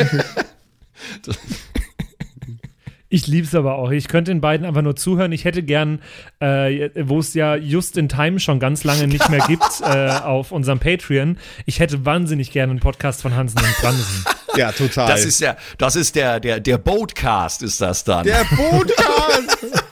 [3.11, 3.89] Ich lieb's aber auch.
[3.89, 5.31] Ich könnte den beiden einfach nur zuhören.
[5.31, 5.99] Ich hätte gern,
[6.39, 10.51] äh, wo es ja just in Time schon ganz lange nicht mehr gibt, äh, auf
[10.51, 11.39] unserem Patreon.
[11.65, 14.25] Ich hätte wahnsinnig gerne einen Podcast von Hansen und Bransen.
[14.57, 15.07] ja, total.
[15.07, 18.25] Das ist ja, das ist der, der, der Boatcast ist das dann.
[18.27, 19.83] der Podcast.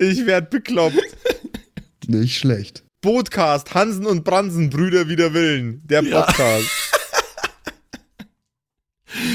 [0.00, 0.96] ich werd bekloppt.
[2.06, 2.82] Nicht schlecht.
[3.02, 5.82] Bootcast, Hansen und Bransen, Brüder wider Willen.
[5.86, 6.22] Der Ja.
[6.22, 6.66] Podcast.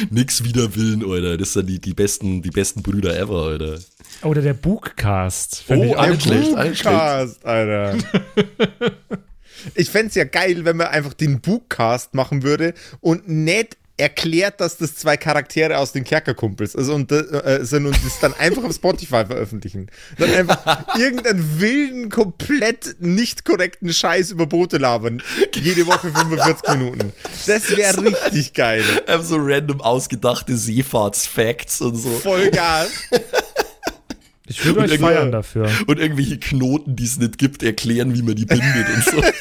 [0.10, 1.38] Nix wider Willen, Alter.
[1.38, 3.80] Das sind die, die besten, die besten Brüder ever, Alter.
[4.23, 5.63] Oder der Bookcast.
[5.63, 6.06] find Oh, ich auch
[7.43, 7.97] Alter.
[9.75, 14.77] ich fänd's ja geil, wenn man einfach den Bookcast machen würde und nicht erklärt, dass
[14.77, 18.75] das zwei Charaktere aus den Kerkerkumpels also und, äh, sind und das dann einfach auf
[18.75, 19.88] Spotify veröffentlichen.
[20.17, 25.23] Dann einfach irgendeinen wilden, komplett nicht korrekten Scheiß über Boote labern.
[25.55, 27.13] Jede Woche 45 Minuten.
[27.47, 28.84] Das wäre richtig geil.
[29.08, 32.10] Einfach so random ausgedachte Seefahrtsfacts und so.
[32.10, 32.89] Voll Gas.
[34.47, 35.71] Ich würde euch feiern dafür.
[35.88, 39.23] Und irgendwelche Knoten, die es nicht gibt, erklären, wie man die bindet und so.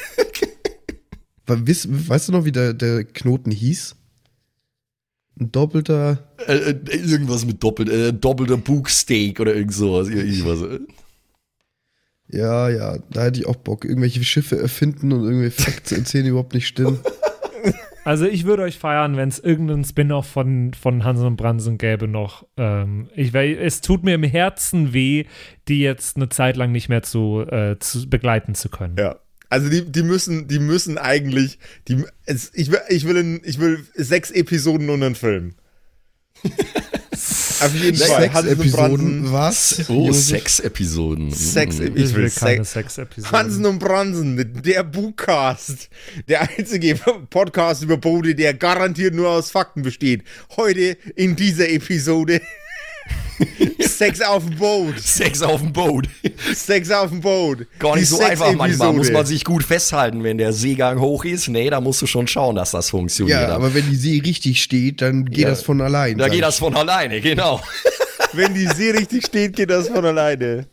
[1.47, 3.97] Weißt, weißt du noch, wie der, der Knoten hieß?
[5.38, 6.18] Ein doppelter.
[6.47, 10.09] äh, äh, irgendwas mit doppelt, äh, doppelter Bugsteak oder irgend sowas.
[10.09, 10.81] Irgendwas.
[12.29, 13.85] Ja, ja, da hätte ich auch Bock.
[13.85, 16.99] Irgendwelche Schiffe erfinden und irgendwelche Facts erzählen, die überhaupt nicht stimmen.
[18.05, 22.07] Also ich würde euch feiern, wenn es irgendeinen Spin-off von, von Hansen und Bransen gäbe
[22.07, 22.47] noch.
[22.59, 25.25] Ähm, ich, es tut mir im Herzen weh,
[25.68, 28.97] die jetzt eine Zeit lang nicht mehr zu, äh, zu begleiten zu können.
[28.99, 29.16] Ja.
[29.55, 33.61] Also die, die müssen, die müssen eigentlich, die, es, ich, will, ich, will in, ich
[33.61, 35.55] will sechs Episoden und einen Film.
[36.43, 38.21] Auf jeden Fall.
[38.23, 38.88] Sechs Hansen Episoden,
[39.23, 39.33] Bransen.
[39.33, 39.85] was?
[39.88, 40.25] Oh, Josef?
[40.25, 41.31] sechs Episoden.
[41.31, 41.97] Sechs, Mm.
[41.97, 42.73] ich will keine sechs.
[42.73, 43.31] Sex-Episode.
[43.33, 45.88] Hansen und Bransen, der Buchcast.
[46.29, 46.97] Der einzige
[47.31, 50.25] Podcast über Boote, der garantiert nur aus Fakten besteht.
[50.57, 52.40] Heute in dieser Episode.
[53.81, 54.99] Sex auf dem Boot.
[55.01, 56.09] Sechs auf dem Boot.
[56.55, 57.67] Sex auf dem Boot.
[57.79, 58.69] Gar Die nicht so einfach manchmal.
[58.71, 58.97] Sex-Episode.
[58.99, 61.49] Muss man sich gut festhalten, wenn der Seegang hoch ist.
[61.49, 63.40] Nee, da musst du schon schauen, dass das funktioniert.
[63.40, 65.51] Ja, aber wenn die See richtig steht, dann geht Ja.
[65.51, 66.17] das von allein.
[66.19, 67.61] da geht das von alleine, genau.
[68.33, 70.67] Wenn die See richtig steht, geht das von alleine.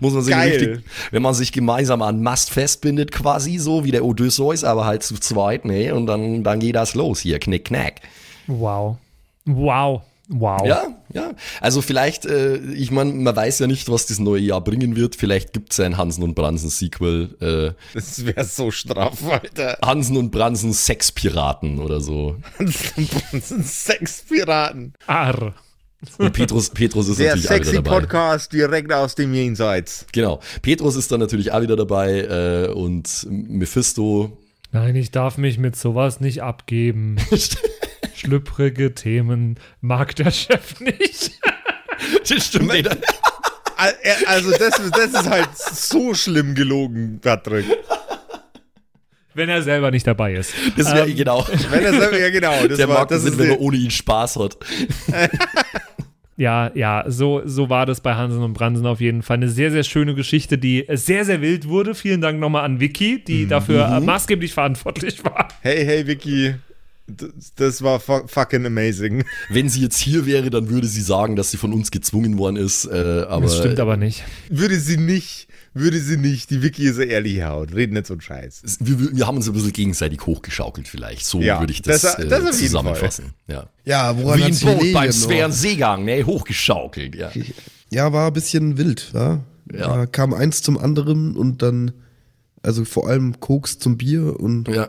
[0.00, 0.50] Muss man sich Geil.
[0.50, 5.04] richtig, wenn man sich gemeinsam an Mast festbindet, quasi so wie der Odysseus, aber halt
[5.04, 5.94] zu zweit, ne?
[5.94, 8.00] Und dann, dann geht das los hier, knick, knack.
[8.48, 8.96] Wow.
[9.44, 10.02] Wow.
[10.28, 10.66] Wow.
[10.66, 11.32] Ja, ja.
[11.60, 15.16] Also vielleicht, äh, ich meine, man weiß ja nicht, was das neue Jahr bringen wird.
[15.16, 17.36] Vielleicht gibt es ein Hansen und Bransen Sequel.
[17.40, 19.76] Äh, Das wäre so straff, Alter.
[19.84, 22.36] Hansen und Bransen Sexpiraten oder so.
[23.64, 24.94] Sexpiraten.
[25.06, 25.54] Arr.
[26.18, 28.00] Und Petrus, Petrus ist Der natürlich auch wieder sexy dabei.
[28.00, 30.06] Podcast direkt aus dem Jenseits.
[30.12, 30.40] Genau.
[30.62, 32.20] Petrus ist dann natürlich auch wieder dabei
[32.68, 34.36] äh, und Mephisto.
[34.72, 37.16] Nein, ich darf mich mit sowas nicht abgeben.
[38.14, 41.32] Schlüpprige Themen mag der Chef nicht.
[42.28, 42.72] Das stimmt.
[42.72, 42.82] Nee,
[44.26, 47.64] Also das, ist- das ist halt so schlimm gelogen, Patrick.
[49.32, 50.52] Wenn er selber nicht dabei ist.
[50.76, 51.46] Das wäre genau.
[51.70, 53.90] Wenn er selber, ja genau, das Der war, mag das ist wenn man ohne ihn
[53.90, 54.56] Spaß hat.
[56.36, 59.36] Ja, ja, so, so war das bei Hansen und Bransen auf jeden Fall.
[59.36, 61.94] Eine sehr, sehr schöne Geschichte, die sehr, sehr wild wurde.
[61.94, 65.46] Vielen Dank nochmal an Vicky, die dafür äh, maßgeblich verantwortlich war.
[65.60, 66.56] Hey, hey, Vicky.
[67.06, 69.24] Das, das war fu fucking amazing.
[69.50, 72.56] Wenn sie jetzt hier wäre, dann würde sie sagen, dass sie von uns gezwungen worden
[72.56, 72.86] ist.
[72.86, 74.24] Äh, aber, Das stimmt aber nicht.
[74.48, 76.48] Würde sie nicht, würde sie nicht.
[76.50, 77.74] Die Vicky ist eine ehrliche Haut.
[77.74, 78.62] Red nicht so einen Scheiß.
[78.80, 81.26] Wir, wir- haben uns ein bisschen gegenseitig hochgeschaukelt vielleicht.
[81.26, 83.34] So Ja, würde ich das, das- äh, das zusammenfassen.
[83.48, 83.68] Ja.
[83.84, 85.12] Ja, woran Wie ein Boot beim noch?
[85.14, 86.24] Sphärenseegang, ne?
[86.24, 87.30] Hochgeschaukelt, ja.
[87.90, 89.40] Ja, war ein bisschen wild, ja.
[89.72, 89.96] Ja.
[89.96, 91.92] Da kam eins zum anderen und dann,
[92.62, 94.88] also vor allem Koks zum Bier und Ja.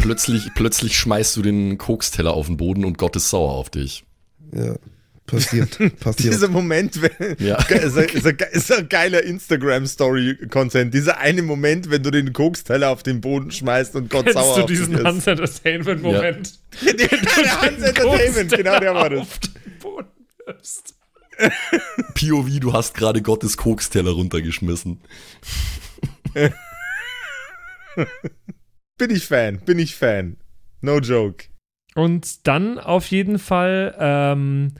[0.00, 4.04] Plötzlich, plötzlich schmeißt du den Koksteller auf den Boden und Gott ist sauer auf dich.
[4.54, 4.76] ja,
[5.26, 6.34] passiert, passiert.
[6.34, 7.56] Dieser Moment, wenn, Ja.
[7.68, 10.94] ist, ein, ist, ein, ist ein geiler Instagram-Story-Content.
[10.94, 14.56] Dieser eine Moment, wenn du den Koksteller auf den Boden schmeißt und Gott Kennst sauer
[14.56, 15.02] du auf dich diesen.
[15.02, 16.58] Hans Entertainment-Moment?
[16.98, 17.10] der
[17.60, 19.20] Hans Entertainment, genau der war das.
[19.20, 20.08] Auf den Boden
[20.46, 20.94] wirfst.
[22.14, 25.00] POV, du hast gerade Gottes Koksteller runtergeschmissen.
[28.98, 30.36] Bin ich Fan, bin ich Fan.
[30.80, 31.44] No joke.
[31.94, 34.74] Und dann auf jeden Fall, ähm,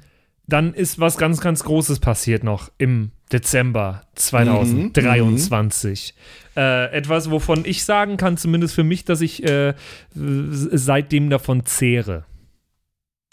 [0.47, 6.15] dann ist was ganz, ganz Großes passiert noch im Dezember 2023.
[6.57, 9.75] Äh, etwas, wovon ich sagen kann, zumindest für mich, dass ich äh,
[10.15, 12.25] seitdem davon zehre.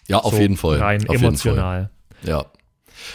[0.07, 0.79] Ja, auf So jeden Fall.
[0.79, 1.89] Rein auf jeden emotional.
[2.23, 2.29] Fall.
[2.29, 2.45] Ja.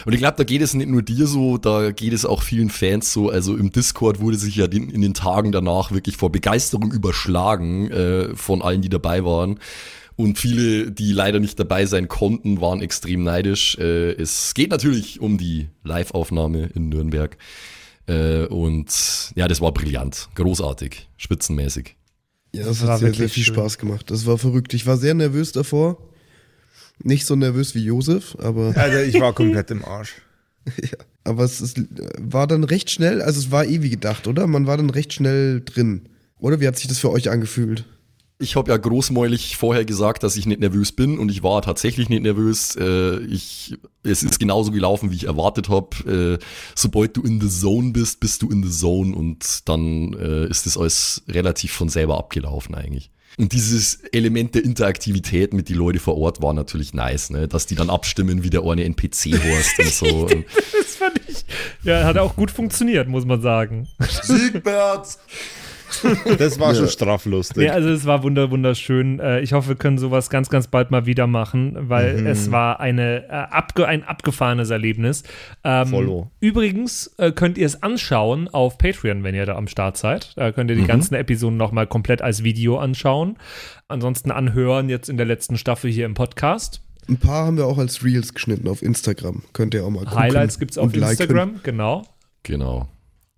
[0.05, 2.69] Und ich glaube, da geht es nicht nur dir so, da geht es auch vielen
[2.69, 3.29] Fans so.
[3.29, 8.35] Also im Discord wurde sich ja in den Tagen danach wirklich vor Begeisterung überschlagen äh,
[8.35, 9.59] von allen, die dabei waren.
[10.17, 13.77] Und viele, die leider nicht dabei sein konnten, waren extrem neidisch.
[13.77, 17.37] Äh, es geht natürlich um die Live-Aufnahme in Nürnberg.
[18.07, 21.95] Äh, und ja, das war brillant, großartig, spitzenmäßig.
[22.53, 23.55] Ja, das war hat sehr, sehr wirklich viel schön.
[23.55, 24.09] Spaß gemacht.
[24.09, 24.73] Das war verrückt.
[24.73, 25.97] Ich war sehr nervös davor.
[27.03, 30.13] Nicht so nervös wie Josef, aber, Also ich war komplett im Arsch.
[31.23, 31.81] aber es ist,
[32.19, 34.47] war dann recht schnell, also es war eh wie gedacht, oder?
[34.47, 36.09] Man war dann recht schnell drin.
[36.39, 37.85] Oder wie hat sich das für euch angefühlt?
[38.37, 42.09] Ich habe ja großmäulig vorher gesagt, dass ich nicht nervös bin und ich war tatsächlich
[42.09, 42.75] nicht nervös.
[42.75, 46.37] Äh, ich, es ist genauso gelaufen, wie ich erwartet habe.
[46.41, 50.47] Äh, sobald du in the Zone bist, bist du in the Zone und dann äh,
[50.47, 53.09] ist das alles relativ von selber abgelaufen eigentlich.
[53.37, 57.47] Und dieses Element der Interaktivität mit die Leute vor Ort war natürlich nice, ne?
[57.47, 60.27] dass die dann abstimmen, wie der eine NPC horst und so.
[60.27, 61.45] Das fand ich.
[61.83, 63.87] Ja, hat auch gut funktioniert, muss man sagen.
[64.23, 65.17] Siegbert!
[66.37, 67.63] Das war schon straflustig.
[67.63, 69.19] Ja, also es war wunder wunderschön.
[69.19, 72.27] Äh, Ich hoffe, wir können sowas ganz, ganz bald mal wieder machen, weil Mhm.
[72.27, 75.23] es war eine, äh, abge ein abgefahrenes Erlebnis.
[75.63, 76.31] Ähm, Vollo.
[76.39, 80.33] übrigens äh, könnt ihr es anschauen auf Patreon, wenn ihr da am Start seid.
[80.35, 83.37] Da könnt ihr die ganzen Episoden nochmal komplett als Video anschauen.
[83.87, 86.81] Ansonsten anhören jetzt in der letzten Staffel hier im Podcast.
[87.07, 89.43] Ein paar haben wir auch als Reels geschnitten auf Instagram.
[89.53, 90.17] Könnt ihr auch mal gucken.
[90.17, 91.11] Highlights gibt es auf und liken.
[91.11, 92.03] Instagram, genau.
[92.41, 92.89] Genau.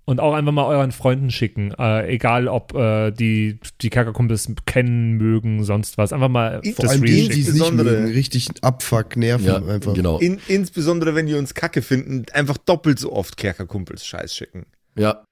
[0.10, 1.74] Und auch einfach mal euren Freunden schicken.
[1.78, 6.14] Äh, egal, ob äh, die die Kerkerkumpels kennen, mögen, sonst was.
[6.14, 9.46] Einfach mal Vor Vor das allem denen, die es nicht Insbesondere- mögen, richtig abfuck, nerven
[9.46, 9.94] Ja, einfach.
[9.94, 10.18] genau.
[10.20, 14.66] In, insbesondere wenn die uns kacke finden, einfach doppelt so oft Kerkerkumpels Scheiß schicken.
[14.98, 15.26] Ja.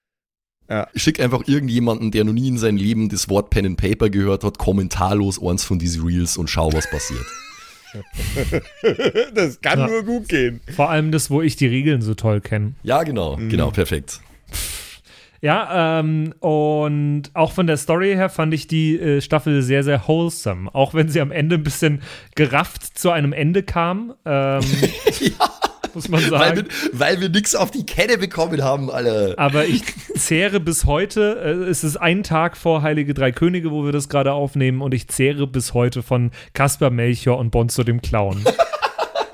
[0.69, 0.89] Ja.
[0.93, 4.43] Schick einfach irgendjemanden, der noch nie in seinem Leben das Wort Pen and Paper gehört
[4.43, 7.25] hat, kommentarlos eins von diesen Reels und schau, was passiert.
[9.33, 9.88] Das kann Ja.
[9.88, 10.59] nur gut gehen.
[10.75, 12.73] Vor allem das, wo ich die Regeln so toll kenne.
[12.83, 14.19] Ja, genau, genau, perfekt.
[15.41, 20.08] Ja, ähm, und auch von der Story her fand ich die äh, Staffel sehr, sehr
[20.08, 20.74] wholesome.
[20.74, 22.02] Auch wenn sie am Ende ein bisschen
[22.36, 24.13] gerafft zu einem Ende kam.
[24.26, 24.62] Ähm,
[25.93, 26.58] Muss man sagen.
[26.58, 29.34] wir, weil wir nix auf die Kette bekommen haben, Alter.
[29.38, 29.82] Aber ich
[30.15, 34.10] zehre bis heute, äh, es ist ein Tag vor Heilige Drei Könige, wo wir das
[34.10, 38.43] gerade aufnehmen, und ich zehre bis heute von Kaspar Melchior und Bonzo dem Clown.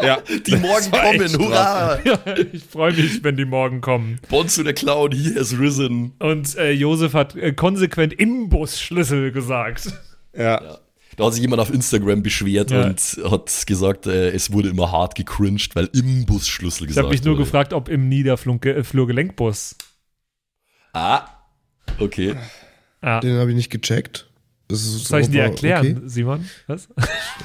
[0.03, 1.99] Ja, Die morgen kommen, hurra!
[2.53, 4.19] ich freue mich, wenn die morgen kommen.
[4.29, 6.13] Bonzo der Clown, he has risen.
[6.19, 9.91] Und äh, Josef hat äh, konsequent Imbusschlüssel gesagt.
[10.37, 10.79] ja.
[11.17, 12.85] Da hat sich jemand auf Instagram beschwert Ja.
[12.85, 17.13] und hat gesagt, äh, es wurde immer hart gecringed, weil im Busschlüssel Ich gesagt habe
[17.13, 17.43] mich nur wurde.
[17.43, 19.75] gefragt, ob im Niederflurgelenkbus.
[20.93, 21.25] Ah,
[21.99, 22.35] okay.
[23.03, 23.19] Ja.
[23.19, 24.29] Den habe ich nicht gecheckt.
[24.71, 26.07] Das ist Soll ich dir erklären, okay.
[26.07, 26.45] Simon?
[26.67, 26.87] Was?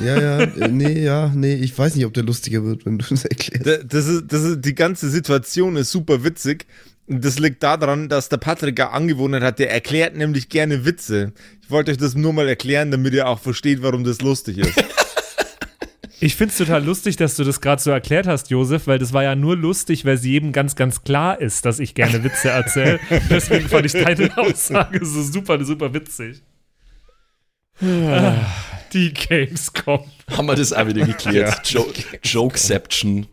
[0.02, 3.04] Ja, ja, äh, nee, ja, nee, ich weiß nicht, ob der lustiger wird, wenn du
[3.12, 3.66] es erklärst.
[3.66, 6.66] Da- Das ist, das ist, die ganze Situation ist super witzig.
[7.08, 11.32] Und Das liegt daran, dass der Patrick eine Angewohnheit hat, der erklärt nämlich gerne Witze.
[11.62, 14.74] Ich wollte euch das nur mal erklären, damit ihr auch versteht, warum das lustig ist.
[16.18, 19.12] Ich finde es total lustig, dass du das gerade so erklärt hast, Josef, weil das
[19.12, 22.48] war ja nur lustig, weil es jedem ganz, ganz klar ist, dass ich gerne Witze
[22.48, 22.98] erzähle.
[23.30, 26.40] Deswegen fand ich deine Aussage so super, super witzig.
[27.82, 28.34] Ah,
[28.92, 30.04] Die Gamescom.
[30.36, 31.68] Haben wir das auch wieder geklärt.
[31.70, 31.86] Jo
[32.22, 33.26] Jokeception.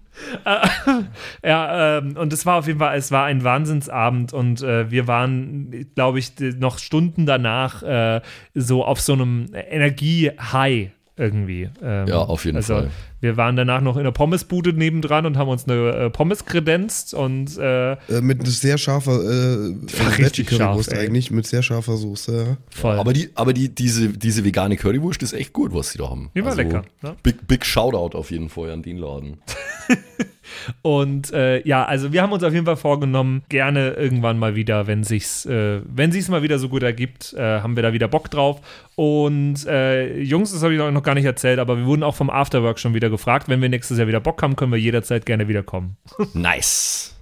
[1.43, 5.07] Ja, ähm, und es war auf jeden Fall, es war ein Wahnsinnsabend und äh, wir
[5.07, 8.21] waren, glaube ich, noch Stunden danach äh,
[8.53, 11.69] so auf so einem Energie-High irgendwie.
[11.81, 12.91] Ähm, Ja, auf jeden also, Fall.
[13.21, 17.13] Wir waren danach noch in der Pommesbude nebendran und haben uns eine äh, Pommes kredenzt
[17.13, 19.73] und äh, Äh, mit sehr scharfer äh,
[20.17, 22.45] richtig Veggie-Currywurst scharf, eigentlich, mit sehr scharfer Soße.
[22.47, 22.57] Ja.
[22.69, 22.97] voll.
[22.99, 26.23] Aber die, aber die, diese, diese vegane Currywurst ist echt gut, was sie da haben.
[26.23, 27.15] Also Die war lecker, ne?
[27.23, 29.37] Big, big Shoutout auf jeden Fall an den Laden.
[30.81, 34.87] Und äh, ja, also wir haben uns auf jeden Fall vorgenommen, gerne irgendwann mal wieder,
[34.87, 38.07] wenn sich's, äh, wenn sich's mal wieder so gut ergibt, äh, haben wir da wieder
[38.07, 38.61] Bock drauf.
[38.95, 42.15] Und äh, Jungs, das habe ich euch noch gar nicht erzählt, aber wir wurden auch
[42.15, 43.49] vom Afterwork schon wieder gefragt.
[43.49, 45.97] Wenn wir nächstes Jahr wieder Bock haben, können wir jederzeit gerne wiederkommen.
[46.33, 47.15] Nice.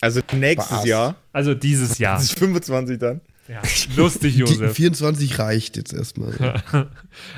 [0.00, 0.84] Also nächstes?
[0.84, 2.16] Jahr, Also dieses Jahr.
[2.16, 3.20] das ist 25 dann.
[3.48, 3.62] Ja,
[3.96, 4.74] lustig, Die Josef.
[4.74, 6.62] 24 reicht jetzt erstmal.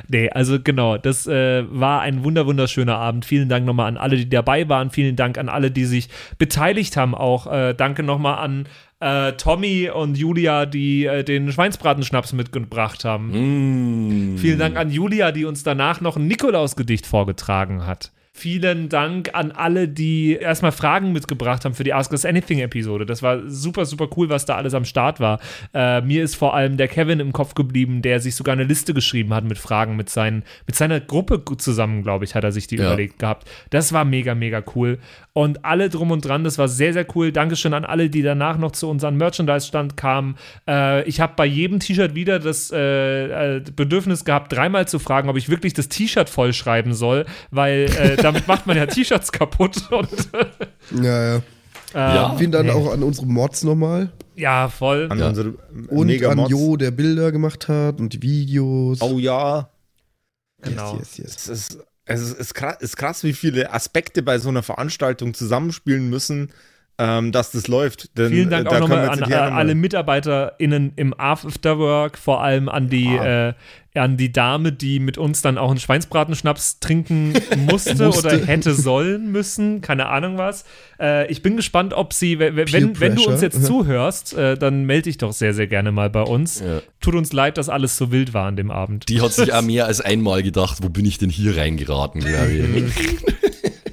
[0.08, 3.24] Nee, also genau, das äh, war ein wunder wunderschöner Abend.
[3.24, 4.90] Vielen Dank nochmal an alle, die dabei waren.
[4.90, 7.14] Vielen Dank an alle, die sich beteiligt haben.
[7.14, 8.66] Auch äh, danke nochmal an
[8.98, 14.34] äh, Tommy und Julia, die äh, den Schweinsbratenschnaps mitgebracht haben.
[14.34, 14.38] Mm.
[14.38, 18.12] Vielen Dank an Julia, die uns danach noch ein Nikolausgedicht vorgetragen hat.
[18.40, 23.04] Vielen Dank an alle, die erstmal Fragen mitgebracht haben für die Ask Us Anything Episode.
[23.04, 25.40] Das war super, super cool, was da alles am Start war.
[25.74, 28.94] Äh, mir ist vor allem der Kevin im Kopf geblieben, der sich sogar eine Liste
[28.94, 32.66] geschrieben hat mit Fragen mit, seinen, mit seiner Gruppe zusammen, glaube ich, hat er sich
[32.66, 32.86] die Ja.
[32.86, 33.46] überlegt gehabt.
[33.68, 34.98] Das war mega, mega cool.
[35.40, 37.32] Und alle drum und dran, das war sehr, sehr cool.
[37.32, 40.36] Dankeschön an alle, die danach noch zu unserem Merchandise-Stand kamen.
[40.68, 45.30] Äh, ich habe bei jedem T-Shirt wieder das äh, äh, Bedürfnis gehabt, dreimal zu fragen,
[45.30, 49.76] ob ich wirklich das T-Shirt vollschreiben soll, weil äh, damit macht man ja T-Shirts kaputt.
[49.90, 51.42] Und, äh, Ja, ja.
[51.94, 52.36] Ja.
[52.36, 52.72] Vielen Dank nee.
[52.72, 54.12] auch an unsere Mods nochmal.
[54.36, 55.06] ja, voll.
[55.10, 55.28] An Ja.
[55.28, 55.54] unsere
[55.88, 56.46] Und Mega an.
[56.48, 59.00] Jo, der Bilder gemacht hat und die Videos.
[59.00, 59.70] Oh ja.
[60.60, 60.98] Genau.
[60.98, 61.48] Yes, yes, yes.
[61.48, 61.78] Es ist,
[62.18, 66.50] es ist, krass, ist krass, wie viele Aspekte bei so einer Veranstaltung zusammenspielen müssen,
[67.00, 68.16] ähm, dass das läuft.
[68.18, 72.68] Denn, Vielen Dank äh, auch nochmal an äh, hinterher alle MitarbeiterInnen im Afterwork, vor allem
[72.68, 73.48] an die, Ah.
[73.48, 73.54] äh,
[73.94, 78.28] an die Dame, die mit uns dann auch einen Schweinsbratenschnaps trinken musste, Musste.
[78.28, 80.64] oder hätte sollen müssen, keine Ahnung was.
[81.00, 82.54] Äh, ich bin gespannt, ob sie, wenn,
[83.00, 86.22] wenn du uns jetzt zuhörst, äh, dann melde dich doch sehr, sehr gerne mal bei
[86.22, 86.60] uns.
[86.60, 86.82] Ja.
[87.00, 89.08] Tut uns leid, dass alles so wild war an dem Abend.
[89.08, 92.52] Die hat sich auch mehr als einmal gedacht, wo bin ich denn hier reingeraten, glaube
[92.52, 92.84] ich.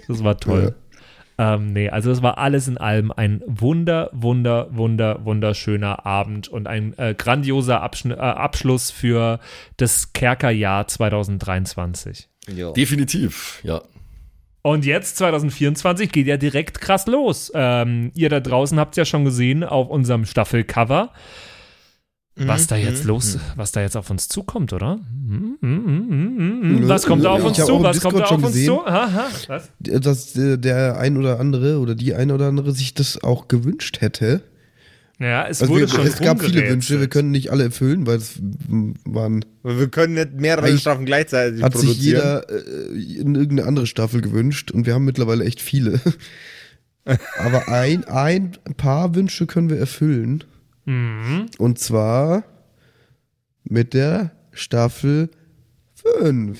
[0.09, 0.75] Das war toll.
[1.37, 6.67] Ähm, nee, also es war alles in allem ein wunder, wunder, wunder, wunderschöner Abend und
[6.67, 9.39] ein äh, grandioser Abschn äh, Abschluss für
[9.77, 12.27] das Kerkerjahr 2023.
[12.55, 12.71] Ja.
[12.71, 13.81] Definitiv, ja.
[14.63, 17.51] Und jetzt, 2024, geht ja direkt krass los.
[17.53, 21.13] Ähm, ihr da draußen habt es ja schon gesehen auf unserem Staffelcover,
[22.37, 23.07] was da jetzt Mhm.
[23.09, 24.99] los, was da jetzt auf uns zukommt, oder?
[25.27, 26.87] Mhm, mhm, mhm, mhm.
[26.89, 27.81] Was kommt da auf uns zu?
[27.81, 28.67] Was kommt da auf uns gesehen.
[28.67, 28.85] zu?
[28.85, 29.69] Aha, was?
[29.79, 34.01] Dass äh, der ein oder andere oder die ein oder andere sich das auch gewünscht
[34.01, 34.41] hätte.
[35.19, 36.69] Ja, es Also wurde wir, schon es gab viele.
[36.69, 38.39] Wünsche, wir können nicht alle erfüllen, weil es
[39.03, 42.43] waren, Wir können nicht mehrere Staffeln gleichzeitig hat sich produzieren.
[42.45, 45.99] jeder äh, in irgendeine andere Staffel gewünscht und wir haben mittlerweile echt viele.
[47.39, 50.43] Aber ein, ein paar Wünsche können wir erfüllen.
[50.87, 51.47] Mhm.
[51.57, 52.43] Und zwar
[53.65, 55.29] mit der Staffel
[56.21, 56.57] 5.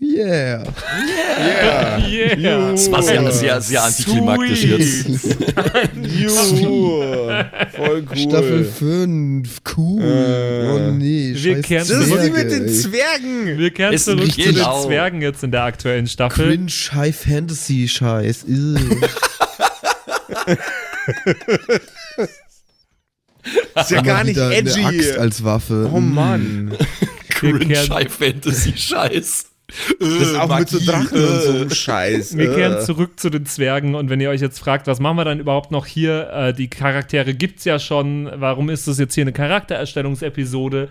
[0.00, 0.62] Yeah.
[0.62, 1.98] Yeah.
[2.08, 2.70] Yeah.
[2.70, 5.06] Das war sehr, sehr, sehr antiklimaktisch jetzt.
[7.74, 8.16] Voll cool.
[8.16, 9.58] Staffel 5.
[9.76, 10.02] Cool.
[10.02, 10.70] Äh.
[10.70, 12.68] oh nee, Wir scheiß kennen- Das ist die Zwerge, mit den.
[12.68, 13.58] Zwergen.
[13.58, 14.86] Wir kehren Ist zurück zu den auch.
[14.86, 16.46] Zwergen jetzt in der aktuellen Staffel.
[16.46, 18.46] Cringe High Fantasy Scheiß.
[23.76, 24.84] Ist ja gar nicht wieder eine edgy.
[24.84, 25.88] Axt als Waffe.
[25.92, 26.76] Oh Mann.
[27.28, 29.46] Cringe kehren- High Fantasy Scheiß.
[30.00, 31.70] Das ist auch mit so Drachen und so äh.
[31.74, 32.36] Scheiß.
[32.38, 32.80] Wir kehren Äh.
[32.80, 35.70] zurück zu den Zwergen und wenn ihr euch jetzt fragt, was machen wir dann überhaupt
[35.70, 36.30] noch hier?
[36.32, 38.30] Äh, die Charaktere gibt's ja schon.
[38.34, 40.88] Warum ist das jetzt hier eine Charaktererstellungsepisode?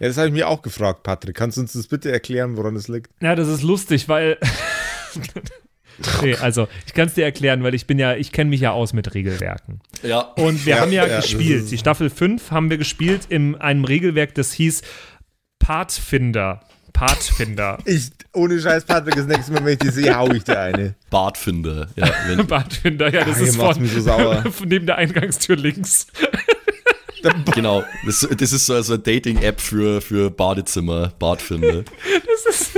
[0.00, 1.36] Ja, das habe ich mir auch gefragt, Patrick.
[1.36, 3.10] Kannst du uns das bitte erklären, woran es liegt?
[3.20, 4.38] Ja, das ist lustig, weil.
[6.22, 8.72] Nee, also, ich kann es dir erklären, weil ich bin ja, ich kenne mich ja
[8.72, 9.80] aus mit Regelwerken.
[10.02, 10.20] Ja.
[10.20, 11.70] Und wir Ja, haben ja, ja, gespielt.
[11.70, 14.82] Die Staffel 5 haben wir gespielt in einem Regelwerk, das hieß
[15.58, 16.60] Pathfinder.
[16.92, 17.78] Pathfinder.
[17.84, 20.94] Ich, ohne Scheiß, Patrick, das nächste Mal, wenn ich die sehe, hau ich dir eine.
[21.10, 21.88] Bartfinder.
[21.94, 24.42] Ja, wenn, Pathfinder, ja, das ihr ist von, so sauer.
[24.50, 26.06] von neben der Eingangstür links.
[27.54, 27.84] genau.
[28.06, 31.12] Das, das ist so also eine Dating-App für, für Badezimmer.
[31.18, 31.84] Bartfinder.
[32.44, 32.70] Das ist,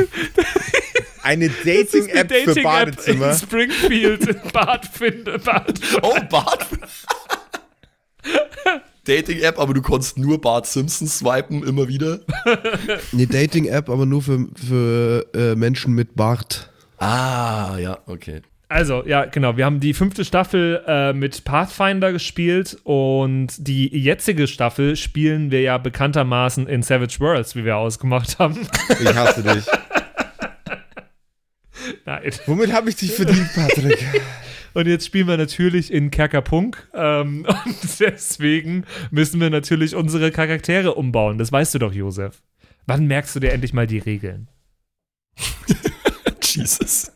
[1.23, 3.31] Eine Dating-App für Dating-App Badezimmer.
[3.31, 4.29] in Springfield.
[4.29, 5.39] in Pathfinder.
[5.39, 5.81] Bad.
[6.03, 6.67] Oh, Bart.
[9.05, 12.21] Dating-App, aber du konntest nur Bart Simpson swipen, immer wieder.
[13.13, 16.71] Eine Dating-App, aber nur für, für äh, Menschen mit Bart.
[16.99, 18.43] Ah, ja, okay.
[18.71, 19.57] Also, ja, genau.
[19.57, 25.63] Wir haben die fünfte Staffel äh, mit Pathfinder gespielt und die jetzige Staffel spielen wir
[25.63, 28.69] ja bekanntermaßen in Savage Worlds, wie wir ausgemacht haben.
[29.01, 29.65] Ich hasse dich.
[32.05, 32.31] Nein.
[32.47, 33.99] Womit habe ich dich verdient, Patrick?
[34.75, 36.89] Und jetzt spielen wir natürlich in Kerkerpunk.
[36.95, 41.39] Ähm, und deswegen müssen wir natürlich unsere Charaktere umbauen.
[41.39, 42.43] Das weißt du doch, Josef.
[42.87, 44.49] Wann merkst du dir endlich mal die Regeln?
[46.43, 47.13] Jesus.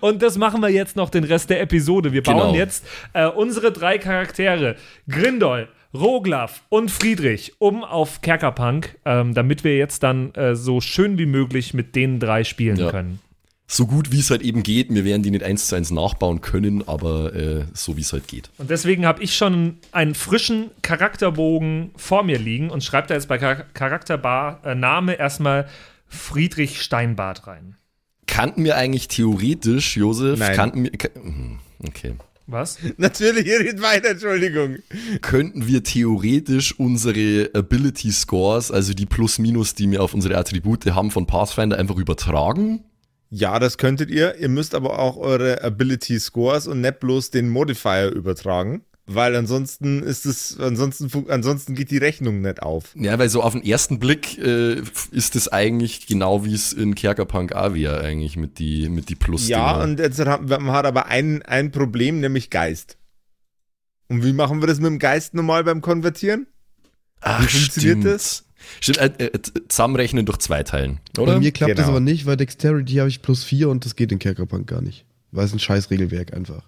[0.00, 2.12] Und das machen wir jetzt noch den Rest der Episode.
[2.12, 2.54] Wir bauen Genau.
[2.54, 4.76] jetzt äh, unsere drei Charaktere,
[5.08, 11.18] Grindol, Roglaf und Friedrich, um auf Kerkerpunk, ähm, damit wir jetzt dann äh, so schön
[11.18, 12.90] wie möglich mit den drei spielen Ja.
[12.90, 13.18] können.
[13.66, 14.92] So gut wie es halt eben geht.
[14.92, 18.26] Wir werden die nicht eins zu eins nachbauen können, aber äh, so wie es halt
[18.26, 18.50] geht.
[18.58, 23.28] Und deswegen habe ich schon einen frischen Charakterbogen vor mir liegen und schreibe da jetzt
[23.28, 25.68] bei Char Charakterbar äh, Name erstmal
[26.08, 27.76] Friedrich Steinbart rein.
[28.26, 30.56] Kannten wir eigentlich theoretisch, Josef, Nein.
[30.56, 32.14] kannten wir, ka- hm, okay.
[32.50, 32.78] Was?
[32.96, 34.78] Natürlich, ihr redet weiter, Entschuldigung.
[35.20, 41.10] Könnten wir theoretisch unsere Ability Scores, also die Plus-Minus, die wir auf unsere Attribute haben
[41.10, 42.84] von Pathfinder, einfach übertragen?
[43.30, 44.36] Ja, das könntet ihr.
[44.38, 48.82] Ihr müsst aber auch eure Ability Scores und nicht bloß den Modifier übertragen.
[49.12, 52.94] Weil ansonsten ist es, ansonsten, ansonsten geht die Rechnung nicht auf.
[52.94, 54.80] Ja, weil so auf den ersten Blick äh,
[55.10, 59.48] ist es eigentlich genau wie es in Kerkerpunk wäre, eigentlich mit die, mit die plus
[59.48, 62.98] Ja, und jetzt hat man hat aber ein, ein Problem, nämlich Geist.
[64.06, 66.46] Und wie machen wir das mit dem Geist normal beim Konvertieren?
[67.20, 68.14] Ach, wie funktioniert stimmt.
[68.14, 68.44] das?
[68.80, 71.34] Stimmt, äh, äh, zusammenrechnen durch zwei Teilen, oder?
[71.34, 71.96] Bei mir klappt das Genau.
[71.96, 75.04] aber nicht, weil Dexterity habe ich plus 4 und das geht in Kerkerpunk gar nicht.
[75.32, 76.62] Weil es ein scheiß Regelwerk einfach.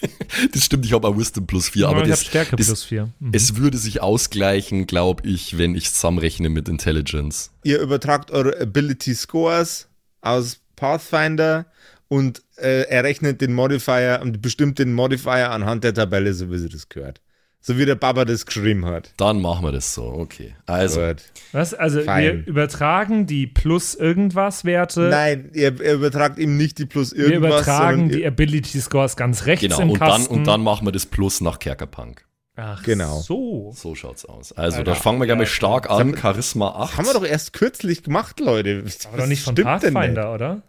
[0.52, 2.84] Das stimmt, ich habe auch Wisdom plus vier, aber ich das, habe Stärke das, plus
[2.84, 3.08] 4.
[3.18, 3.30] Mhm.
[3.32, 7.50] es würde sich ausgleichen, glaube ich, wenn ich zusammenrechne mit Intelligence.
[7.64, 9.88] Ihr übertragt eure Ability Scores
[10.20, 11.66] aus Pathfinder
[12.08, 16.68] und äh, errechnet den Modifier und bestimmt den Modifier anhand der Tabelle, so wie sie
[16.68, 17.20] das gehört.
[17.62, 19.12] So wie der Baba das geschrieben hat.
[19.18, 20.54] Dann machen wir das so, okay.
[20.64, 21.22] Also, Gut.
[21.52, 21.74] Was?
[21.74, 22.22] Also Fein.
[22.24, 25.02] wir übertragen die plus irgendwas Werte.
[25.10, 29.14] Nein, ihr, ihr übertragt eben nicht die plus wir irgendwas, übertragen sondern die Ability Scores
[29.16, 30.34] ganz rechts genau, im und dann, Kasten.
[30.34, 32.24] und dann machen wir das Plus nach Kerkerpunk.
[32.56, 33.20] Ach Genau.
[33.20, 33.72] so.
[33.76, 34.52] So schaut's aus.
[34.52, 36.16] Also, Alter, da fangen wir ja, stark an.
[36.16, 36.96] Charisma 8.
[36.96, 38.84] haben wir doch erst kürzlich gemacht, Leute.
[38.86, 40.62] Was Aber doch nicht von stimmt denn Pathfinder, oder?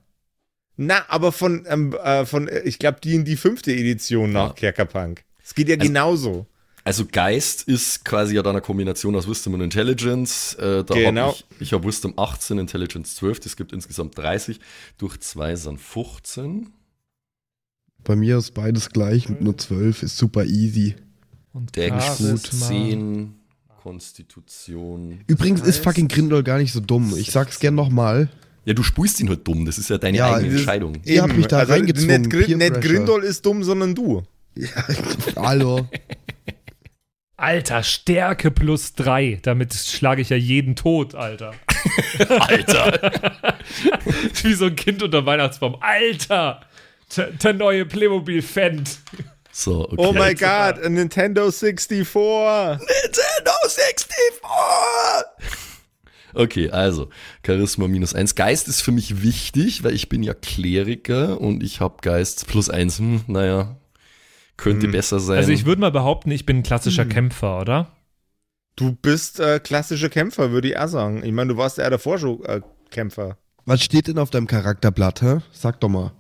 [0.78, 4.50] Na, aber von, ähm, äh, von äh, ich glaube, die in die fünfte Edition nach
[4.50, 4.54] Ja.
[4.54, 5.24] Kerkerpunk.
[5.44, 6.48] Es geht ja Also- genauso.
[6.84, 10.56] Also Geist ist quasi ja dann eine Kombination aus Wisdom und Intelligence.
[10.56, 11.28] Äh, da Genau.
[11.30, 14.60] hab ich ich habe Wisdom 18, Intelligence 12, das gibt insgesamt 30.
[14.98, 16.70] Durch 2 sind 15.
[18.04, 20.96] Bei mir ist beides gleich mit nur 12, ist super easy.
[21.54, 22.68] Und Dex Charisma.
[22.68, 23.34] 10,
[23.84, 25.20] Konstitution.
[25.28, 27.14] Übrigens ist fucking Grindel gar nicht so dumm.
[27.18, 28.30] Ich sag's gern nochmal.
[28.66, 30.98] Ja, du spulst ihn halt dumm, das ist ja deine Ja, eigene Entscheidung.
[31.04, 32.82] Ihr habt mich da reingezwungen, Nicht, Peer nicht.
[32.82, 34.24] Grindol ist dumm, sondern du.
[35.36, 35.88] Hallo.
[37.42, 39.40] Alter, Stärke plus 3.
[39.42, 41.56] Damit schlage ich ja jeden tot, Alter.
[42.30, 43.12] Alter!
[44.44, 45.78] Wie so ein Kind unter Weihnachtsbaum.
[45.82, 46.62] Alter!
[47.18, 49.00] Der, der neue Playmobil Fendt.
[49.52, 49.96] So, okay.
[49.98, 52.78] Oh my god, a Nintendo 64.
[52.78, 54.10] Nintendo 64!
[56.34, 57.10] Okay, also
[57.44, 58.36] Charisma minus 1.
[58.36, 62.70] Geist ist für mich wichtig, weil ich bin ja Kleriker und ich habe Geist plus
[62.70, 63.00] 1.
[63.00, 63.81] Hm, naja,
[64.62, 65.38] könnte besser sein.
[65.38, 67.10] Also ich würde mal behaupten, ich bin ein klassischer Hm.
[67.10, 67.92] Kämpfer, oder?
[68.76, 71.24] Du bist äh, klassischer Kämpfer, würde ich auch sagen.
[71.26, 73.38] Ich meine, du warst ja davor schon äh, Kämpfer.
[73.66, 75.40] Was steht denn auf deinem Charakterblatt, hä?
[75.52, 76.14] Sag doch mal.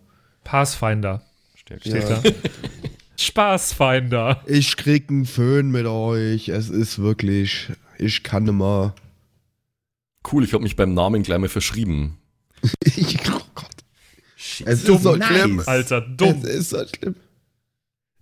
[0.43, 1.21] Pathfinder.
[1.55, 2.21] Stärk- Steht da.
[3.17, 4.41] Spaßfinder.
[4.47, 6.49] Ich krieg einen Föhn mit euch.
[6.49, 7.69] Es ist wirklich.
[7.97, 8.95] Ich kann nimmer.
[10.31, 12.17] Cool, ich habe mich beim Namen gleich mal verschrieben.
[12.83, 13.67] Ich, oh Gott.
[14.65, 15.27] Es Dumm, ist so nice.
[15.27, 15.63] schlimm.
[15.65, 16.41] Alter, dumm.
[16.43, 17.15] Es ist so schlimm.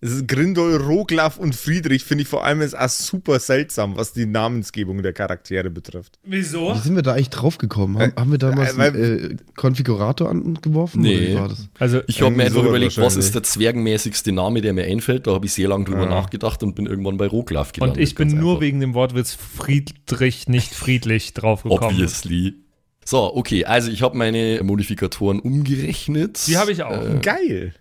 [0.02, 4.14] Es ist Grindol, Roglaf und Friedrich, finde ich vor allem ist auch super seltsam, was
[4.14, 6.18] die Namensgebung der Charaktere betrifft.
[6.24, 6.74] Wieso?
[6.74, 8.00] Wie sind wir da eigentlich drauf gekommen?
[8.00, 11.02] Haben, haben wir damals äh, einen äh, Konfigurator angeworfen?
[11.02, 11.16] Nee.
[11.18, 11.70] Oder wie war das?
[11.80, 15.28] Also, Ich habe mir Irgendwie einfach überlegt, was ist der zwergenmäßigste Name, der mir einfällt.
[15.28, 16.10] Da habe ich sehr lange drüber Ja.
[16.10, 17.97] nachgedacht und bin irgendwann bei Roglaf gelandet.
[17.97, 18.62] und ich bin nur einfach.
[18.62, 21.84] wegen dem Wortwitz Friedrich, nicht friedlich draufgekommen.
[21.84, 22.56] Obviously.
[23.04, 26.39] So, okay, also ich habe meine Modifikatoren umgerechnet.
[26.47, 27.04] Die habe ich auch.
[27.04, 27.74] Äh, Geil.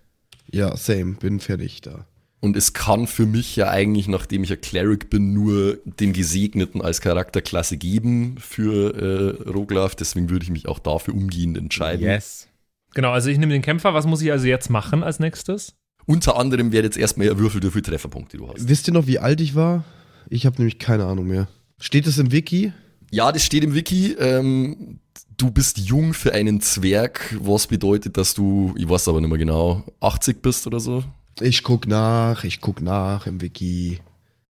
[0.51, 1.14] Ja, same.
[1.14, 2.07] Bin fertig da.
[2.40, 6.80] Und es kann für mich ja eigentlich, nachdem ich ein Cleric bin, nur den Gesegneten
[6.80, 9.96] als Charakterklasse geben für äh, Roglaf.
[9.96, 12.07] Deswegen würde ich mich auch dafür umgehend entscheiden.
[12.07, 12.46] Yes.
[12.94, 13.92] Genau, also ich nehme den Kämpfer.
[13.92, 15.74] Was muss ich also jetzt machen als nächstes?
[16.07, 18.68] Unter anderem wäre jetzt erstmal erwürfelt, wie viele Trefferpunkte du hast.
[18.68, 19.84] Wisst ihr noch, wie alt ich war?
[20.30, 21.49] Ich habe nämlich keine Ahnung mehr.
[21.80, 22.72] Steht es im Wiki?
[23.11, 24.12] Ja, das steht im Wiki.
[24.18, 25.01] Ähm,
[25.39, 29.39] du bist jung für einen Zwerg, was bedeutet, dass du, ich weiß aber nicht mehr
[29.39, 31.03] genau, 80 bist oder so.
[31.41, 34.01] Ich guck nach, ich guck nach im Wiki.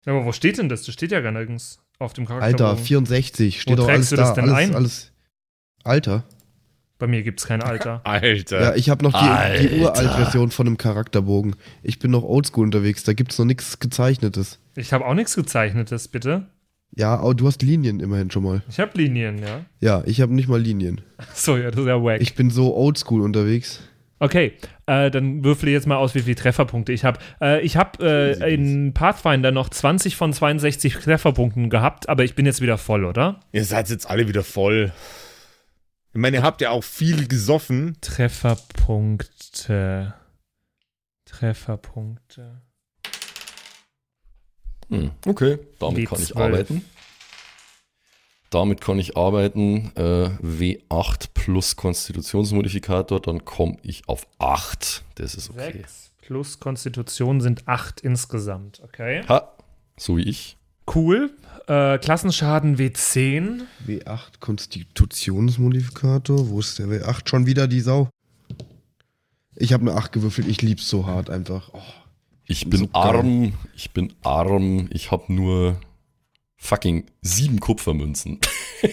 [0.05, 0.83] Aber wo steht denn das?
[0.83, 2.45] Das steht ja gar nirgends auf dem Charakter.
[2.45, 4.41] Alter, 64, steht Wo doch alles du das da.
[4.41, 4.75] denn alles, ein?
[4.75, 5.11] alles.
[5.83, 6.23] Alter?
[6.97, 8.01] Bei mir gibt es kein Alter.
[8.03, 8.61] Alter.
[8.61, 9.79] Ja, ich habe noch die, die.
[9.81, 11.55] Uralt-Version von einem Charakterbogen.
[11.83, 14.59] Ich bin noch oldschool unterwegs, da gibt's noch nichts gezeichnetes.
[14.75, 16.47] Ich habe auch nichts gezeichnetes, bitte.
[16.95, 18.63] Ja, aber du hast Linien immerhin schon mal.
[18.69, 19.65] Ich habe Linien, ja.
[19.79, 21.01] Ja, ich habe nicht mal Linien.
[21.33, 22.21] So, ja, das ist ja wack.
[22.21, 23.81] Ich bin so oldschool unterwegs.
[24.19, 24.53] Okay,
[24.85, 27.17] äh, dann würfel ich jetzt mal aus, wie viele Trefferpunkte ich habe.
[27.41, 32.45] Äh, ich habe äh, in Pathfinder noch 20 von 62 Trefferpunkten gehabt, aber ich bin
[32.45, 33.39] jetzt wieder voll, oder?
[33.51, 34.91] Ihr seid jetzt alle wieder voll.
[36.13, 37.97] Ich meine, ihr habt ja auch viel gesoffen.
[38.01, 40.13] Trefferpunkte.
[41.25, 42.61] Trefferpunkte.
[44.91, 46.41] Hm, okay, damit kann ich W12.
[46.41, 46.85] arbeiten.
[48.49, 49.93] Damit kann ich arbeiten.
[49.95, 55.03] Äh, W8 plus Konstitutionsmodifikator, dann komme ich auf 8.
[55.15, 55.71] Das ist okay.
[55.77, 59.23] 6 plus Konstitution sind 8 insgesamt, okay.
[59.29, 59.53] Ha,
[59.97, 60.57] so wie ich.
[60.93, 61.31] Cool.
[61.67, 63.61] Äh, Klassenschaden W10.
[63.87, 66.49] W8 Konstitutionsmodifikator.
[66.49, 67.29] Wo ist der W8?
[67.29, 68.09] Schon wieder die Sau.
[69.55, 70.49] Ich habe eine 8 gewürfelt.
[70.49, 71.69] Ich lieb's so hart einfach.
[71.71, 71.79] Oh.
[72.51, 73.01] Ich bin geil.
[73.01, 75.79] arm, ich bin arm, ich habe nur
[76.57, 78.39] fucking sieben Kupfermünzen.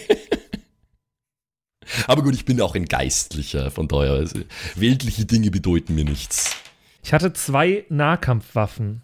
[2.07, 4.39] Aber gut, ich bin auch ein Geistlicher, von daher, also,
[4.75, 6.55] weltliche Dinge bedeuten mir nichts.
[7.03, 9.01] Ich hatte zwei Nahkampfwaffen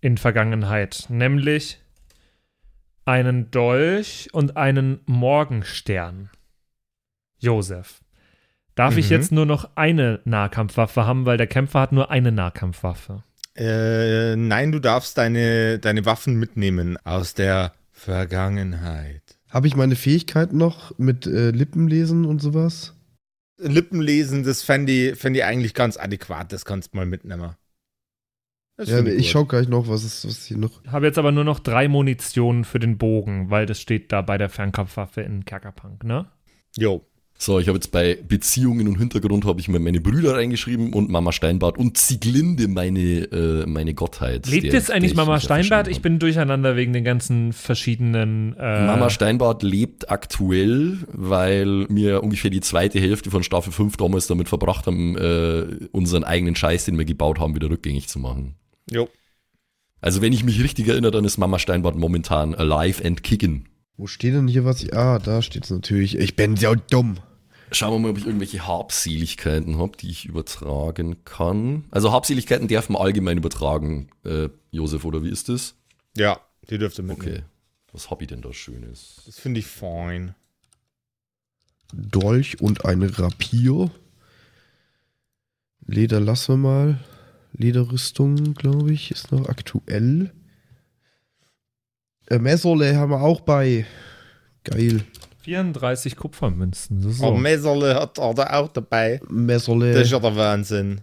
[0.00, 1.78] in Vergangenheit, nämlich
[3.04, 6.30] einen Dolch und einen Morgenstern.
[7.38, 8.00] Josef.
[8.76, 9.12] Darf ich Mhm.
[9.16, 13.24] jetzt nur noch eine Nahkampfwaffe haben, weil der Kämpfer hat nur eine Nahkampfwaffe.
[13.56, 19.22] Äh, nein, du darfst deine, deine Waffen mitnehmen aus der Vergangenheit.
[19.48, 22.94] Habe ich meine Fähigkeiten noch mit äh, Lippenlesen und sowas?
[23.58, 26.52] Lippenlesen, das fände ich, fänd ich eigentlich ganz adäquat.
[26.52, 27.54] Das kannst du mal mitnehmen.
[28.76, 29.24] Das Ja, ich gut.
[29.26, 30.84] schau gleich noch, was ist was hier noch.
[30.84, 34.36] Habe jetzt aber nur noch drei Munitionen für den Bogen, weil das steht da bei
[34.36, 36.26] der Fernkampfwaffe in Kerkerpunk, ne?
[36.76, 37.02] Jo.
[37.38, 41.10] So, ich habe jetzt bei Beziehungen und Hintergrund habe ich mir meine Brüder reingeschrieben und
[41.10, 44.46] Mama Steinbart und Sieglinde, meine, äh, meine Gottheit.
[44.46, 45.88] Lebt der- jetzt eigentlich ich Mama mich ja Steinbart?
[45.88, 48.54] Ich bin durcheinander wegen den ganzen verschiedenen.
[48.58, 54.26] Äh, Mama Steinbart lebt aktuell, weil wir ungefähr die zweite Hälfte von Staffel 5 damals
[54.28, 58.54] damit verbracht haben, äh, unseren eigenen Scheiß, den wir gebaut haben, wieder rückgängig zu machen.
[58.90, 59.08] Jo.
[60.00, 63.66] Also wenn ich mich richtig erinnere, dann ist Mama Steinbart momentan alive and kicking.
[63.96, 64.88] Wo steht denn hier was?
[64.92, 66.18] Ah, da steht's natürlich.
[66.18, 67.18] Ich bin so dumm.
[67.72, 71.84] Schauen wir mal, ob ich irgendwelche Habseligkeiten habe, die ich übertragen kann.
[71.90, 75.74] Also Habseligkeiten darf man allgemein übertragen, äh, Josef, oder wie ist das?
[76.16, 76.38] Ja,
[76.70, 77.38] die dürfte mitnehmen.
[77.38, 77.44] Okay.
[77.92, 79.22] Was hab ich denn da Schönes?
[79.26, 80.34] Das finde ich fein.
[81.92, 83.90] Dolch und ein Rapier.
[85.86, 87.04] Leder lassen wir mal.
[87.52, 90.32] Lederrüstung, glaube ich, ist noch aktuell.
[92.28, 93.86] Äh, Messerle haben wir auch bei.
[94.64, 95.04] Geil.
[95.42, 97.00] 34 Kupfermünzen.
[97.00, 97.34] So, Oh, so.
[97.36, 99.20] Messerle hat er da auch dabei.
[99.28, 99.92] Messerle.
[99.92, 101.02] Das ist ja der Wahnsinn.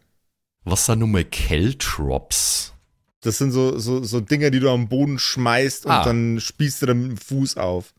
[0.66, 2.74] Was sind nun mal Keltrops?
[3.22, 6.04] Das sind so, so, so Dinger, die du am Boden schmeißt und Ah.
[6.04, 7.94] dann spießt du dann mit dem Fuß auf.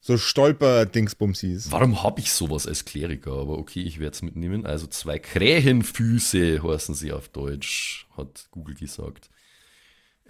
[0.00, 1.70] So Stolper-Dingsbumsis.
[1.70, 3.32] Warum habe ich sowas als Kleriker?
[3.32, 4.64] Aber okay, ich werde es mitnehmen.
[4.64, 9.28] Also zwei Krähenfüße heißen sie auf Deutsch, hat Google gesagt.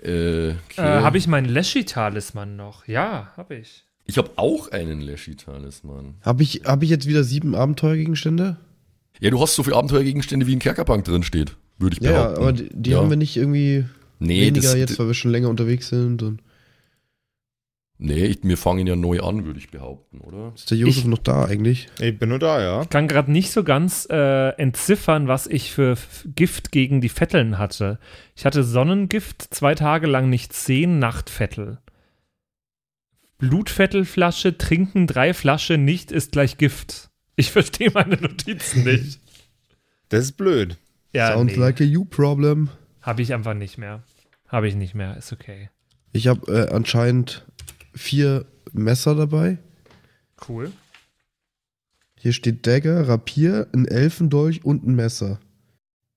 [0.03, 0.55] Äh, okay.
[0.77, 2.87] Äh, habe ich meinen Leshy-Talisman noch?
[2.87, 3.85] Ja, habe ich.
[4.07, 6.15] ich habe auch einen Leshy-Talisman.
[6.23, 8.57] Habe ich, hab ich jetzt wieder sieben Abenteuergegenstände?
[9.21, 12.17] Ja, du hast so viele Abenteuergegenstände wie in Kerkerbank drin steht, würde ich Ja, ja,
[12.23, 12.41] behaupten.
[12.43, 12.99] aber die, die Ja.
[12.99, 13.85] haben wir nicht irgendwie
[14.21, 16.23] nee, weniger das, jetzt, weil wir schon länger unterwegs sind.
[16.23, 16.41] Und
[17.99, 20.53] nee ich, wir fangen ja neu an, würde ich behaupten, oder?
[20.55, 21.89] ist der Josef Ich- noch da eigentlich?
[22.01, 22.83] Ich bin nur da, ja.
[22.83, 25.97] Ich kann gerade nicht so ganz äh, entziffern, was ich für
[26.35, 27.99] Gift gegen die Vetteln hatte.
[28.37, 31.79] Ich hatte Sonnengift, zwei Tage lang nicht sehen, Nachtvettel.
[33.39, 37.11] Blutvettelflasche, trinken drei Flasche nicht ist gleich Gift.
[37.37, 39.21] Ich verstehe meine Notizen nicht.
[40.09, 40.77] Das ist blöd.
[41.13, 42.69] Ja, Sounds nee, like a you problem.
[43.01, 44.03] habe ich einfach nicht mehr.
[44.49, 45.71] Habe ich nicht mehr, ist okay.
[46.13, 47.47] Ich habe äh, anscheinend
[47.99, 49.59] vier Messer dabei.
[50.49, 50.73] Cool.
[52.19, 55.39] Hier steht Dagger, Rapier, ein Elfendolch und ein Messer.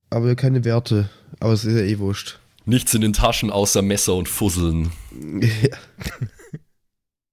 [0.10, 1.10] Aber keine Werte.
[1.40, 2.40] Aber es ist ja eh wurscht.
[2.66, 4.92] Nichts in den Taschen außer Messer und Fusseln.
[5.42, 5.78] Ja.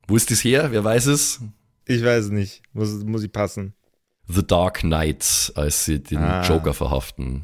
[0.07, 0.72] Wo ist das her?
[0.72, 1.40] Wer weiß es?
[1.84, 2.62] Ich weiß es nicht.
[2.72, 3.74] Muss, muss ich passen.
[4.26, 6.46] The Dark Knight, als sie den Ah.
[6.49, 7.42] Joker verhaften.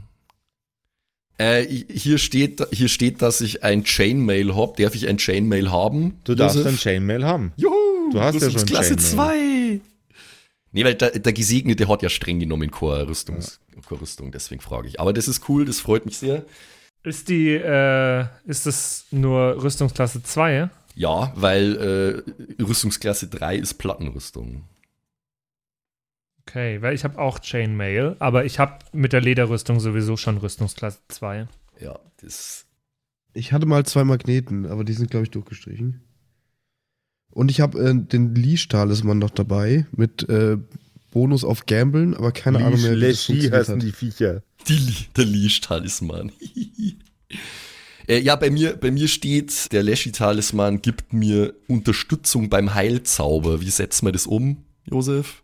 [1.36, 4.80] Äh, hier, steht, hier steht, dass ich ein Chainmail habe.
[4.82, 6.18] Darf ich ein Chainmail haben?
[6.24, 6.72] Du darfst Josef?
[6.72, 7.52] ein Chainmail haben.
[7.56, 9.80] Juhu, Du hast ja schon Klasse Chainmail.
[9.80, 9.80] 2.
[10.72, 14.98] Nee, weil der, der Gesegnete hat ja streng genommen Rüstungs, keine Rüstung, deswegen frage ich.
[15.00, 16.44] Aber das ist cool, das freut mich sehr.
[17.04, 20.70] Ist die, äh, ist das nur Rüstungsklasse 2?
[20.96, 22.24] Ja, weil
[22.58, 24.62] äh, Rüstungsklasse 3 ist Plattenrüstung.
[26.46, 30.98] Okay, weil ich habe auch Chainmail, aber ich habe mit der Lederrüstung sowieso schon Rüstungsklasse
[31.08, 31.48] 2.
[31.80, 32.66] Ja, das.
[33.32, 36.02] Ich hatte mal zwei Magneten, aber die sind, glaube ich, durchgestrichen.
[37.30, 40.58] Und ich habe äh, den Leash-Talisman noch dabei mit äh,
[41.10, 43.82] Bonus auf Gambeln, aber keine Ahnung mehr, wie das heißen hat.
[43.82, 44.42] die Viecher.
[44.68, 46.30] Die, der Leash-Talisman.
[48.08, 53.60] äh, ja, bei mir, bei mir steht, der Leschi-Talisman gibt mir Unterstützung beim Heilzauber.
[53.60, 55.43] Wie setzen wir das um, Josef?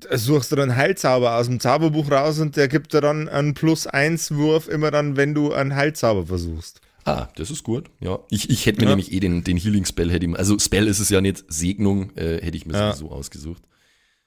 [0.00, 3.54] Da Suchst du dann Heilzauber aus dem Zauberbuch raus und der gibt dir dann einen
[3.54, 6.80] Plus-1-Wurf immer dann, wenn du einen Heilzauber versuchst.
[7.04, 7.88] Ah, das ist gut.
[8.00, 8.90] Ja, ich, ich hätte mir Ja.
[8.90, 12.10] nämlich eh den, den Healing Spell hätte ich, also Spell ist es ja nicht, Segnung
[12.16, 12.92] äh, hätte ich mir Ja.
[12.92, 13.62] sowieso ausgesucht,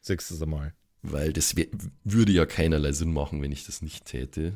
[0.02, 0.74] Sechstes Mal.
[1.02, 1.66] weil das wär,
[2.06, 4.54] würde ja keinerlei Sinn machen, wenn ich das nicht täte.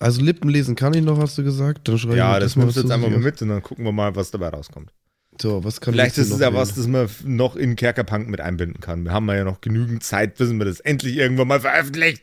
[0.00, 1.86] Also Lippen lesen kann ich noch, hast du gesagt.
[1.86, 3.92] Dann schreibe Ja, ich das nimmst du jetzt einfach mal mit und dann gucken wir
[3.92, 4.92] mal, was dabei rauskommt.
[5.40, 8.40] So, was kann Vielleicht ich ist es ja was, das man noch in Kerkerpunk mit
[8.40, 9.04] einbinden kann.
[9.04, 12.22] Wir haben ja noch genügend Zeit, bis wir das endlich irgendwann mal veröffentlicht.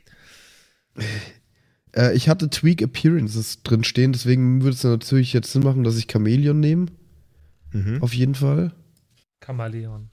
[1.96, 5.98] Äh, ich hatte Tweak Appearances drin stehen, deswegen würde es natürlich jetzt Sinn machen, dass
[5.98, 6.88] ich Chameleon nehme.
[7.72, 8.02] Mhm.
[8.02, 8.72] Auf jeden Fall.
[9.40, 10.10] Kamaleon.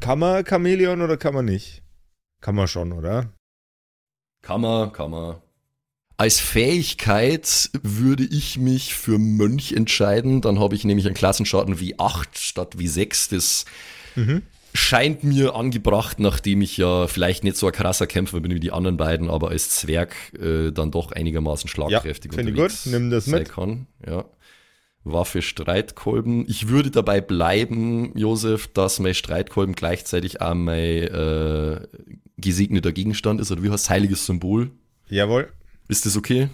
[0.00, 1.82] Kann man Chamäleon oder kann man nicht?
[2.40, 3.32] Kann man schon, oder?
[4.42, 5.36] Kann man, kann man.
[6.18, 10.40] Als Fähigkeit würde ich mich für Mönch entscheiden.
[10.40, 13.28] Dann habe ich nämlich einen Klassenschaden wie 8 statt wie 6.
[13.28, 13.64] Das
[14.14, 14.40] Mhm.
[14.72, 18.72] scheint mir angebracht, nachdem ich ja vielleicht nicht so ein krasser Kämpfer bin wie die
[18.72, 22.92] anderen beiden, aber als Zwerg äh, dann doch einigermaßen schlagkräftig finde ich unterwegs gut.
[22.94, 23.48] Nimm das mit.
[23.50, 23.86] kann.
[24.06, 24.24] Ja.
[25.04, 26.46] Waffe, Streitkolben.
[26.48, 31.80] Ich würde dabei bleiben, Josef, dass mein Streitkolben gleichzeitig auch mein äh,
[32.38, 34.70] gesegneter Gegenstand ist, oder wie heißt heiliges Symbol?
[35.08, 35.48] Jawohl.
[35.88, 36.48] Ist das okay?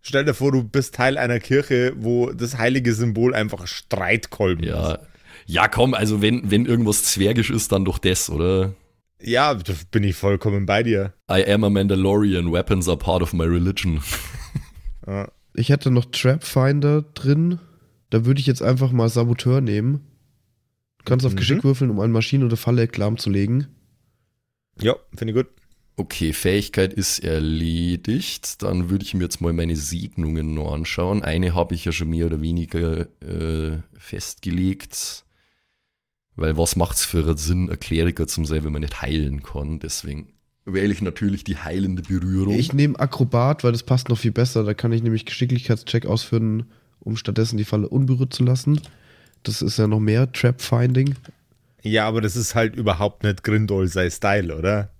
[0.00, 4.92] Stell dir vor, du bist Teil einer Kirche, wo das heilige Symbol einfach Streitkolben Ja.
[4.94, 5.00] ist.
[5.46, 8.74] Ja, komm, also wenn, wenn irgendwas zwergisch ist, dann doch das, oder?
[9.20, 11.12] Ja, da bin ich vollkommen bei dir.
[11.30, 14.00] I am a Mandalorian, weapons are part of my religion.
[15.06, 15.28] Ja.
[15.54, 17.58] Ich hätte noch Trap Finder drin.
[18.10, 20.00] Da würde ich jetzt einfach mal Saboteur nehmen.
[20.98, 21.36] Du kannst auf Mhm.
[21.38, 23.66] Geschick würfeln, um eine Maschine oder Falle lahmzulegen.
[24.80, 25.48] Ja, finde ich gut.
[25.96, 28.62] Okay, Fähigkeit ist erledigt.
[28.62, 31.22] Dann würde ich mir jetzt mal meine Segnungen noch anschauen.
[31.22, 35.24] Eine habe ich ja schon mehr oder weniger äh, festgelegt.
[36.34, 39.80] Weil was macht's für einen Sinn, ein Kleriker zum sein, wenn man nicht heilen kann?
[39.80, 40.32] Deswegen
[40.64, 42.58] wähle ich natürlich die heilende Berührung.
[42.58, 44.64] Ich nehme Akrobat, weil das passt noch viel besser.
[44.64, 46.70] Da kann ich nämlich Geschicklichkeitscheck ausführen,
[47.00, 48.80] um stattdessen die Falle unberührt zu lassen.
[49.42, 51.16] Das ist ja noch mehr Trap Finding.
[51.82, 54.90] Ja, aber das ist halt überhaupt nicht Grindol sei Style, oder?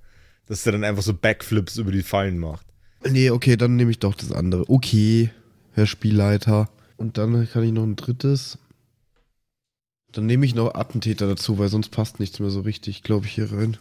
[0.46, 2.66] Dass der dann einfach so Backflips über die Fallen macht.
[3.08, 4.68] Nee, okay, dann nehme ich doch das andere.
[4.68, 5.30] Okay,
[5.72, 6.68] Herr Spielleiter.
[6.96, 8.58] Und dann kann ich noch ein drittes.
[10.12, 13.32] Dann nehme ich noch Attentäter dazu, weil sonst passt nichts mehr so richtig, glaube ich,
[13.32, 13.76] hier rein.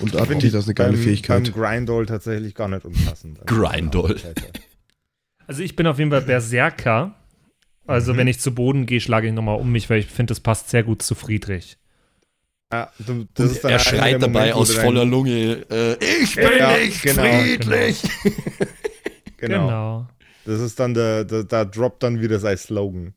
[0.00, 1.44] Und Finde ich Attentäter ist eine geile beim, Fähigkeit.
[1.44, 3.38] Beim Grindol tatsächlich gar nicht unpassend.
[3.46, 4.20] Grindol.
[5.46, 7.14] Also ich bin auf jeden Fall Berserker.
[7.86, 8.16] Also Mhm.
[8.18, 10.70] wenn ich zu Boden gehe, schlage ich nochmal um mich, weil ich finde, das passt
[10.70, 11.76] sehr gut zu Friedrich.
[12.74, 16.22] Ja, du, das ist dann er der schreit dabei Momente, wo aus voller Lunge, äh,
[16.22, 18.02] ich bin Ja, nicht genau, friedlich.
[19.36, 20.06] Genau.
[20.46, 23.12] Das ist dann der, der, da droppt dann wieder sein Slogan.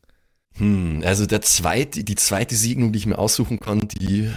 [0.58, 4.30] Hm, also der zweite, die zweite Segnung, die ich mir aussuchen kann, die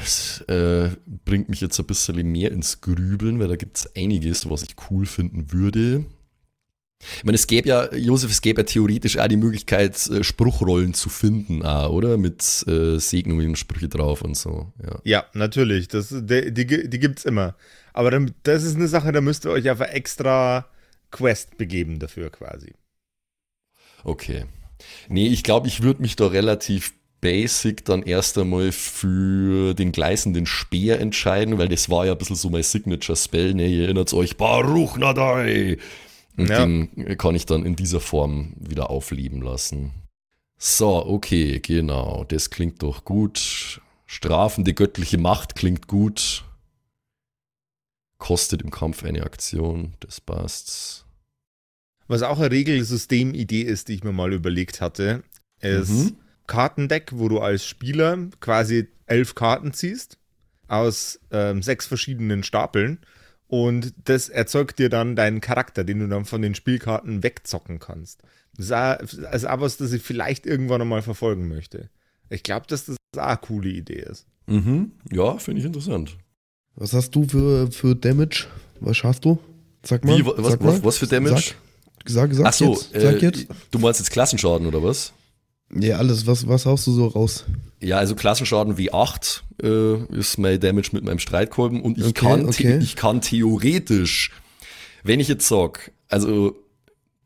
[0.47, 0.91] äh,
[1.25, 4.77] bringt mich jetzt ein bisschen mehr ins Grübeln, weil da gibt es einiges, was ich
[4.91, 6.05] cool finden würde.
[7.17, 10.93] Ich meine, es gäbe ja, Josef, es gäbe ja theoretisch auch die Möglichkeit, äh, Spruchrollen
[10.93, 12.19] zu finden, auch, oder?
[12.19, 14.73] Mit äh, Segnungen und Sprüche drauf und so.
[14.85, 15.01] Ja.
[15.05, 15.89] Ja, natürlich.
[15.89, 17.55] Das, die, die, die gibt's immer.
[17.93, 20.67] Aber dann, das ist eine Sache, da müsst ihr euch eine extra
[21.11, 22.75] Quest begeben dafür quasi.
[24.05, 24.45] Okay.
[25.09, 30.47] Nee, ich glaube, ich würde mich da relativ basic dann erst einmal für den gleißenden
[30.47, 33.67] Speer entscheiden, weil das war ja ein bisschen so mein Signature-Spell, ne?
[33.67, 35.79] Ihr erinnert euch, Baruch Nadai!
[36.41, 36.65] Und Ja.
[36.65, 39.93] den kann ich dann in dieser Form wieder aufleben lassen.
[40.59, 42.25] So, okay, genau.
[42.25, 43.81] Das klingt doch gut.
[44.07, 46.45] Strafende göttliche Macht klingt gut.
[48.19, 49.95] Kostet im Kampf eine Aktion.
[50.01, 51.07] Das passt.
[52.07, 55.23] Was auch eine Regelsystem-Idee ist, die ich mir mal überlegt hatte,
[55.61, 56.17] ist Mhm.
[56.47, 60.19] Kartendeck, wo du als Spieler quasi elf Karten ziehst
[60.67, 62.99] aus ähm, sechs verschiedenen Stapeln
[63.51, 68.23] und das erzeugt dir dann deinen Charakter, den du dann von den Spielkarten wegzocken kannst.
[68.57, 71.91] Das ist auch, ist auch was, das ich vielleicht irgendwann einmal verfolgen möchte.
[72.29, 74.27] Ich glaube, dass das auch eine coole Idee ist.
[74.47, 74.93] Mhm.
[75.11, 76.17] Ja, finde ich interessant.
[76.77, 78.47] Was hast du für, für Damage?
[78.79, 79.39] Was hast du?
[79.85, 80.17] Sag mal.
[80.17, 80.73] Wie, wa- was, sag mal.
[80.75, 81.55] was, was für Damage?
[82.07, 82.93] Sag, sag, sag Ach so, jetzt.
[82.93, 83.47] Sag äh, jetzt.
[83.73, 85.13] du meinst jetzt Klassenschaden oder was?
[85.75, 86.27] Ja, alles.
[86.27, 87.45] Was, was haust du so raus?
[87.81, 92.47] Ja, also Klassenschaden W8 äh, ist mein Damage mit meinem Streitkolben und ich, Okay, kann,
[92.49, 92.79] okay.
[92.83, 94.33] ich kann theoretisch,
[95.03, 96.57] wenn ich jetzt sag, also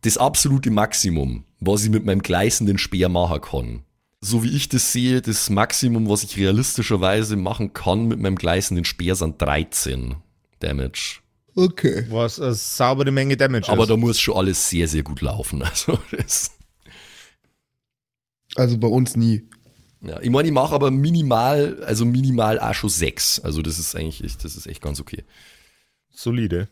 [0.02, 3.82] das absolute Maximum, was ich mit meinem gleißenden Speer machen kann,
[4.20, 8.84] so wie ich das sehe, das Maximum, was ich realistischerweise machen kann mit meinem gleißenden
[8.84, 10.16] Speer, sind 13
[10.60, 11.20] Damage.
[11.56, 12.06] Okay.
[12.10, 13.90] Was eine saubere Menge Damage Aber ist.
[13.90, 15.62] da muss schon alles sehr, sehr gut laufen.
[15.70, 16.50] Also das,
[18.56, 19.42] Also bei uns nie.
[20.00, 20.20] ja.
[20.20, 23.40] Ich meine, ich mache aber minimal, also minimal auch schon 6.
[23.40, 25.24] Also das ist eigentlich, echt- das ist echt ganz okay.
[26.10, 26.68] Solide.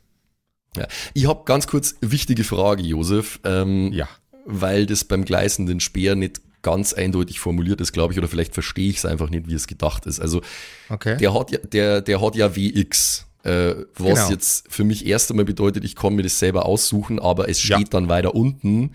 [0.76, 0.86] Ja.
[1.14, 4.08] Ich habe ganz kurz eine wichtige Frage, Josef, ähm, Ja.
[4.46, 8.88] weil das beim gleißenden Speer nicht ganz eindeutig formuliert ist, glaube ich, oder vielleicht verstehe
[8.88, 10.20] ich es einfach nicht, wie es gedacht ist.
[10.20, 10.40] Also
[10.88, 11.16] Okay.
[11.16, 14.30] der hat ja, der, der hat ja WX, äh, was Genau.
[14.30, 17.76] jetzt für mich erst einmal bedeutet, ich kann mir das selber aussuchen, aber es Ja.
[17.76, 18.92] steht dann weiter unten.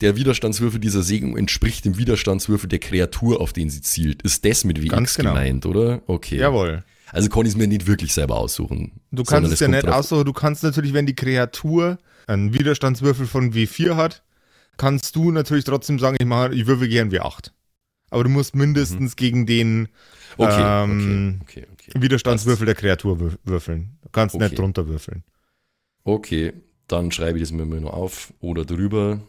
[0.00, 4.22] Der Widerstandswürfel dieser Segnung entspricht dem Widerstandswürfel der Kreatur, auf den sie zielt.
[4.22, 5.30] Ist das mit WX Ganz genau.
[5.34, 6.02] gemeint, oder?
[6.06, 6.36] Okay.
[6.36, 6.84] Jawohl.
[7.10, 8.92] Also kann ich es mir nicht wirklich selber aussuchen.
[9.10, 10.24] Du kannst es ja nicht aussuchen.
[10.24, 14.22] Du kannst natürlich, wenn die Kreatur einen Widerstandswürfel von W4 hat,
[14.76, 17.50] kannst du natürlich trotzdem sagen, ich, mache, ich würfel gern W8.
[18.10, 20.44] Aber du musst mindestens gegen den Mhm.
[20.44, 21.92] Okay, ähm, okay, okay.
[22.00, 23.98] Widerstandswürfel der Kreatur wür- würfeln.
[24.02, 25.24] Du kannst nicht drunter würfeln.
[26.04, 26.52] Okay,
[26.86, 29.20] dann schreibe ich das mir mal nur auf oder drüber.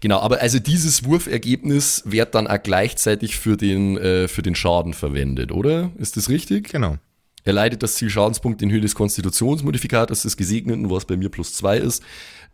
[0.00, 4.92] Genau, aber also dieses Wurfergebnis wird dann auch gleichzeitig für den, äh, für den Schaden
[4.94, 5.90] verwendet, oder?
[5.98, 6.70] Ist das richtig?
[6.70, 6.98] Genau.
[7.44, 11.54] Er leitet das Ziel Schadenspunkt in Höhe des Konstitutionsmodifikators des Gesegneten, was bei mir plus
[11.54, 12.02] 2 ist,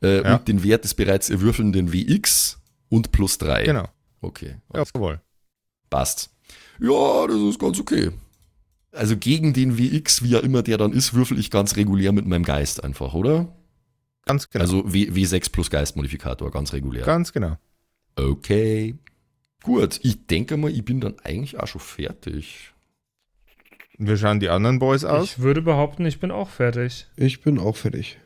[0.03, 0.37] äh, Ja.
[0.37, 2.59] und den Wert des bereits erwürfelnden WX
[2.89, 3.65] und plus 3.
[3.65, 3.89] Genau.
[4.21, 5.21] Okay, Jawohl.
[5.91, 6.31] passt.
[6.81, 8.11] Ja, das ist ganz okay.
[8.93, 12.27] Also gegen den WX, wie er immer der dann ist, würfel ich ganz regulär mit
[12.27, 13.49] meinem Geist einfach, oder?
[14.27, 14.63] Ganz genau.
[14.63, 17.05] Also w W6 plus Geistmodifikator, ganz regulär.
[17.05, 17.57] Ganz genau.
[18.17, 18.95] Okay.
[19.63, 22.73] Gut, ich denke mal, ich bin dann eigentlich auch schon fertig.
[23.97, 25.25] Wir schauen die anderen Boys aus.
[25.25, 27.07] Ich würde behaupten, ich bin auch fertig.
[27.17, 28.19] Ich bin auch fertig.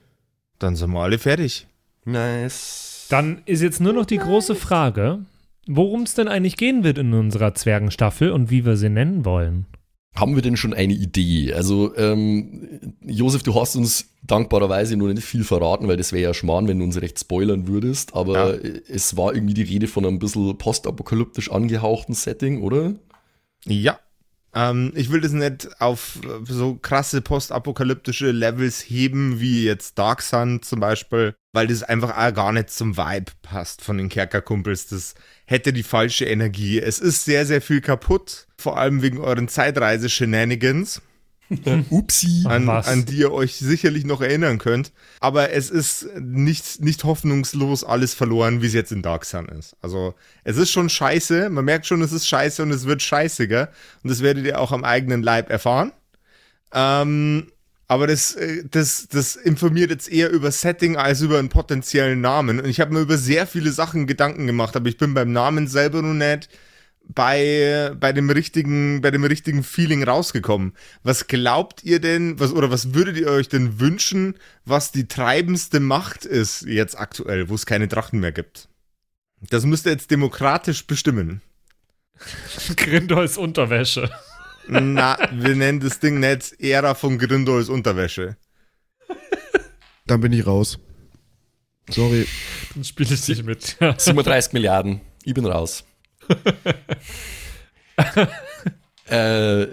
[0.58, 1.66] Dann sind wir alle fertig.
[2.04, 3.06] Nice.
[3.10, 5.20] Dann ist jetzt nur noch die große Frage,
[5.66, 9.66] worum es denn eigentlich gehen wird in unserer Zwergenstaffel und wie wir sie nennen wollen.
[10.14, 11.52] Haben wir denn schon eine Idee?
[11.52, 16.34] Also, ähm, Josef, du hast uns dankbarerweise nur nicht viel verraten, weil das wäre ja
[16.34, 18.58] Schmarrn, wenn du uns recht spoilern würdest, aber
[18.88, 22.94] es war irgendwie die Rede von einem bisschen postapokalyptisch angehauchten Setting, oder?
[23.64, 23.98] Ja.
[24.54, 30.62] Ähm, ich will das nicht auf so krasse postapokalyptische Levels heben, wie jetzt Dark Sun
[30.62, 34.86] zum Beispiel, weil das einfach auch gar nicht zum Vibe passt von den Kerkerkumpels.
[34.86, 35.14] Das
[35.44, 36.80] hätte die falsche Energie.
[36.80, 41.02] Es ist sehr, sehr viel kaputt, vor allem wegen euren Zeitreise-Shenanigans.
[41.90, 42.44] Upsi.
[42.46, 44.92] an, an die ihr euch sicherlich noch erinnern könnt.
[45.20, 49.76] Aber es ist nicht, nicht hoffnungslos alles verloren, wie es jetzt in Dark Sun ist.
[49.80, 53.70] Also es ist schon scheiße, man merkt schon, es ist scheiße und es wird scheißiger.
[54.02, 55.92] Und das werdet ihr auch am eigenen Leib erfahren.
[56.72, 57.46] Ähm,
[57.86, 62.60] aber das, äh, das, das informiert jetzt eher über Setting als über einen potenziellen Namen.
[62.60, 65.66] Und ich habe mir über sehr viele Sachen Gedanken gemacht, aber ich bin beim Namen
[65.66, 66.50] selber noch nicht
[67.08, 70.74] bei, bei dem richtigen, bei dem richtigen Feeling rausgekommen.
[71.02, 75.80] Was glaubt ihr denn, was, oder was würdet ihr euch denn wünschen, was die treibendste
[75.80, 78.68] Macht ist jetzt aktuell, wo es keine Drachen mehr gibt?
[79.50, 81.40] Das müsst ihr jetzt demokratisch bestimmen.
[82.76, 84.10] Grindols Unterwäsche.
[84.66, 88.36] Na, wir nennen das Ding nicht Ära von Grindols Unterwäsche.
[90.06, 90.78] Dann bin ich raus.
[91.88, 92.26] Sorry.
[92.74, 93.76] Dann spiele ich nicht mit.
[93.80, 93.94] Ja.
[93.98, 95.00] 37 Milliarden.
[95.24, 95.84] Ich bin raus.
[99.08, 99.66] äh,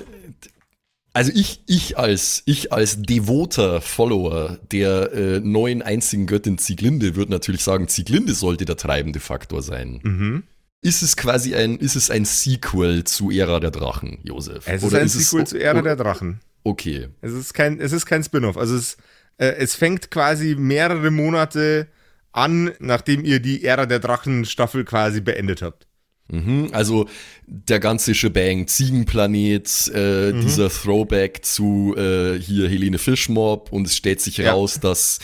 [1.14, 7.32] also ich, ich als, ich als devoter Follower der äh, neuen einzigen Göttin Zieglinde würde
[7.32, 10.02] natürlich sagen, Zieglinde sollte der treibende Faktor sein.
[10.04, 10.44] Mhm.
[10.82, 14.68] Ist es quasi ein, ist es ein Sequel zu Ära der Drachen, Josef?
[14.68, 16.42] Es ist ein es- Sequel zu Ära der Drachen.
[16.64, 17.10] Okay.
[17.22, 18.58] Es ist kein, es ist kein Spin-off.
[18.58, 18.98] Also es,
[19.38, 21.88] äh, es fängt quasi mehrere Monate
[22.34, 25.88] an, nachdem ihr die Ära der Drachen-Staffel quasi beendet habt.
[26.28, 27.08] Mhm, also
[27.46, 30.42] der ganze Shebang, Ziegenplanet, äh, Mhm.
[30.42, 34.54] dieser Throwback zu äh, hier Helene Fischmob und es stellt sich Ja.
[34.54, 35.20] raus, dass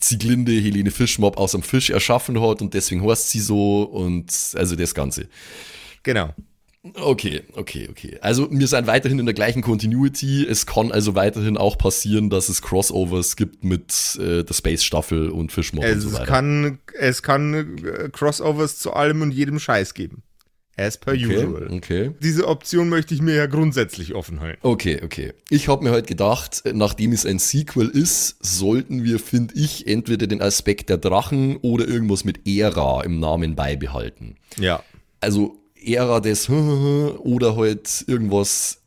[0.00, 4.76] Zieglinde Helene Fischmob aus einem Fisch erschaffen hat und deswegen heißt sie so und also
[4.76, 5.26] das Ganze.
[6.02, 6.32] Genau.
[6.94, 8.16] Okay, okay, okay.
[8.22, 10.46] Also wir sind weiterhin in der gleichen Continuity.
[10.48, 15.50] Es kann also weiterhin auch passieren, dass es Crossovers gibt mit äh, der Space-Staffel und
[15.52, 16.24] Fischmob und Es so weiter.
[16.24, 17.52] kann, es kann
[17.84, 20.22] äh, Crossovers zu allem und jedem Scheiß geben.
[20.78, 21.68] As per okay, usual.
[21.72, 22.12] okay.
[22.22, 24.60] Diese Option möchte ich mir ja grundsätzlich offen halten.
[24.62, 25.34] Okay, okay.
[25.50, 30.28] Ich habe mir heute gedacht, nachdem es ein Sequel ist, sollten wir, finde ich, entweder
[30.28, 34.36] den Aspekt der Drachen oder irgendwas mit Ära im Namen beibehalten.
[34.56, 34.84] Ja.
[35.20, 38.82] Also Ära des oder halt irgendwas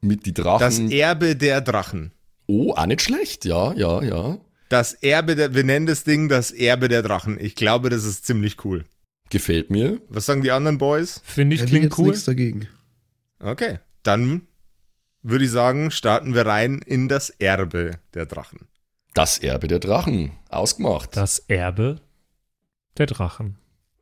[0.00, 0.60] mit die Drachen.
[0.60, 2.12] Das Erbe der Drachen.
[2.46, 4.38] oh, auch nicht schlecht, ja, ja, ja.
[4.68, 7.36] Das Erbe der, wir nennen das Ding das Erbe der Drachen.
[7.40, 8.84] Ich glaube, das ist ziemlich cool.
[9.32, 9.98] Gefällt mir.
[10.10, 11.22] Was sagen die anderen Boys?
[11.24, 12.08] Finde ich, Hätte klingt cool.
[12.08, 12.68] nichts dagegen.
[13.40, 14.42] Okay, dann
[15.22, 18.68] würde ich sagen, starten wir rein in das Erbe der Drachen.
[19.14, 20.32] Das Erbe der Drachen.
[20.50, 21.16] Ausgemacht.
[21.16, 22.02] Das Erbe
[22.98, 23.56] der Drachen.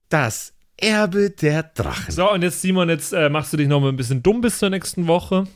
[0.09, 2.13] Das Erbe der Drachen.
[2.13, 4.59] So, und jetzt, Simon, jetzt äh, machst du dich noch mal ein bisschen dumm bis
[4.59, 5.47] zur nächsten Woche.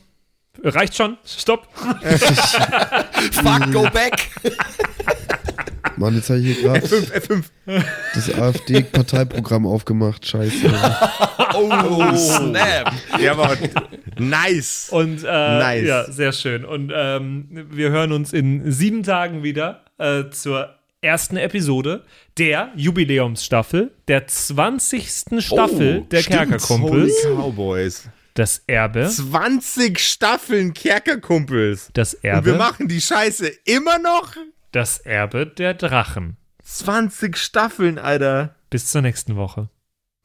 [0.63, 1.17] Reicht schon.
[1.25, 1.67] Stopp.
[3.33, 4.29] Fuck, go back!
[5.97, 7.11] Mann, jetzt habe ich hier gerade F5,
[7.65, 7.83] F5.
[8.15, 10.25] das AfD-Parteiprogramm aufgemacht.
[10.27, 10.73] Scheiße.
[11.53, 12.91] Oh, snap!
[13.19, 13.55] Ja, aber
[14.19, 14.89] nice.
[14.91, 15.87] Und äh, Nice.
[15.87, 16.65] ja, sehr schön.
[16.65, 22.03] Und ähm, wir hören uns in sieben Tagen wieder äh, zur ersten Episode
[22.37, 25.09] der Jubiläumsstaffel, der 20.
[25.39, 26.35] Staffel Oh, der stimmt.
[26.37, 27.13] Kerkerkumpels.
[27.25, 28.09] Holy Cowboys.
[28.33, 29.07] Das Erbe.
[29.07, 31.89] 20 Staffeln Kerkerkumpels.
[31.93, 32.53] Das Und wir Erbe.
[32.55, 34.33] machen die Scheiße immer noch?
[34.75, 36.35] Das Erbe der Drachen.
[36.65, 38.55] 20 Staffeln, Alter.
[38.69, 39.69] Bis zur nächsten Woche.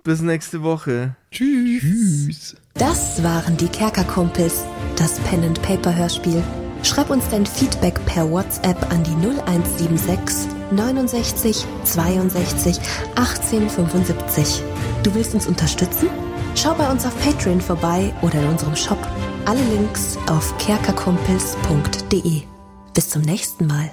[0.02, 1.14] Bis nächste Woche.
[1.30, 2.56] Tschüss.
[2.74, 4.64] Das waren die Kerkerkumpels,
[4.96, 6.42] das Pen and Paper Hörspiel.
[6.82, 12.80] Schreib uns dein Feedback per WhatsApp an die 0176 69 62
[13.14, 14.64] 18 75.
[15.04, 16.08] Du willst uns unterstützen?
[16.56, 18.98] Schau bei uns auf Patreon vorbei oder in unserem Shop.
[19.46, 22.42] Alle Links auf kerkerkumpels.de.
[22.94, 23.92] Bis zum nächsten Mal.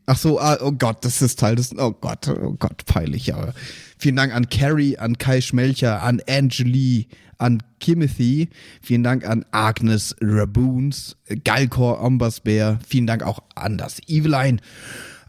[0.11, 1.73] Ach so, ah, oh Gott, das ist Teil des.
[1.77, 3.53] Oh Gott, oh Gott, peinlich, aber.
[3.97, 7.07] Vielen Dank an Carrie, an Kai Schmelcher, an Angeli,
[7.37, 8.49] an Kimothy.
[8.81, 12.79] Vielen Dank an Agnes Raboons, Galkor Ombasbär.
[12.85, 14.57] Vielen Dank auch an das Eveline,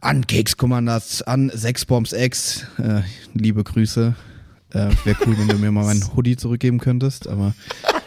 [0.00, 2.66] an Keks Commanders, an Sexbombs X.
[2.78, 3.02] Äh,
[3.34, 4.16] liebe Grüße.
[4.70, 7.54] Äh, Wäre cool, wenn du mir mal meinen Hoodie zurückgeben könntest, aber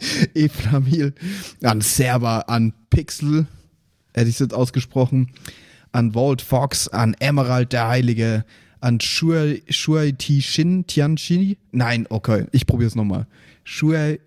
[0.34, 1.14] Eflamil,
[1.62, 3.46] an Server, an Pixel,
[4.14, 5.30] hätte ich es jetzt ausgesprochen,
[5.92, 8.44] an Walt Fox, an Emerald der Heilige,
[8.80, 11.56] an Shuai, Shuai Ti.
[11.72, 13.26] Nein, okay, ich probiere es nochmal.
[13.64, 14.18] Shuai,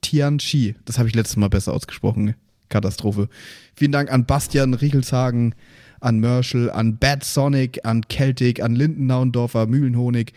[0.00, 0.74] Tianchi.
[0.84, 2.34] Das habe ich letztes Mal besser ausgesprochen.
[2.68, 3.28] Katastrophe.
[3.74, 5.54] Vielen Dank an Bastian Riechelshagen,
[6.00, 10.32] an Merschel, an Bad Sonic, an Celtic, an Lindennaundorfer, Mühlenhonig.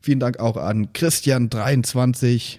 [0.00, 2.58] Vielen Dank auch an Christian23.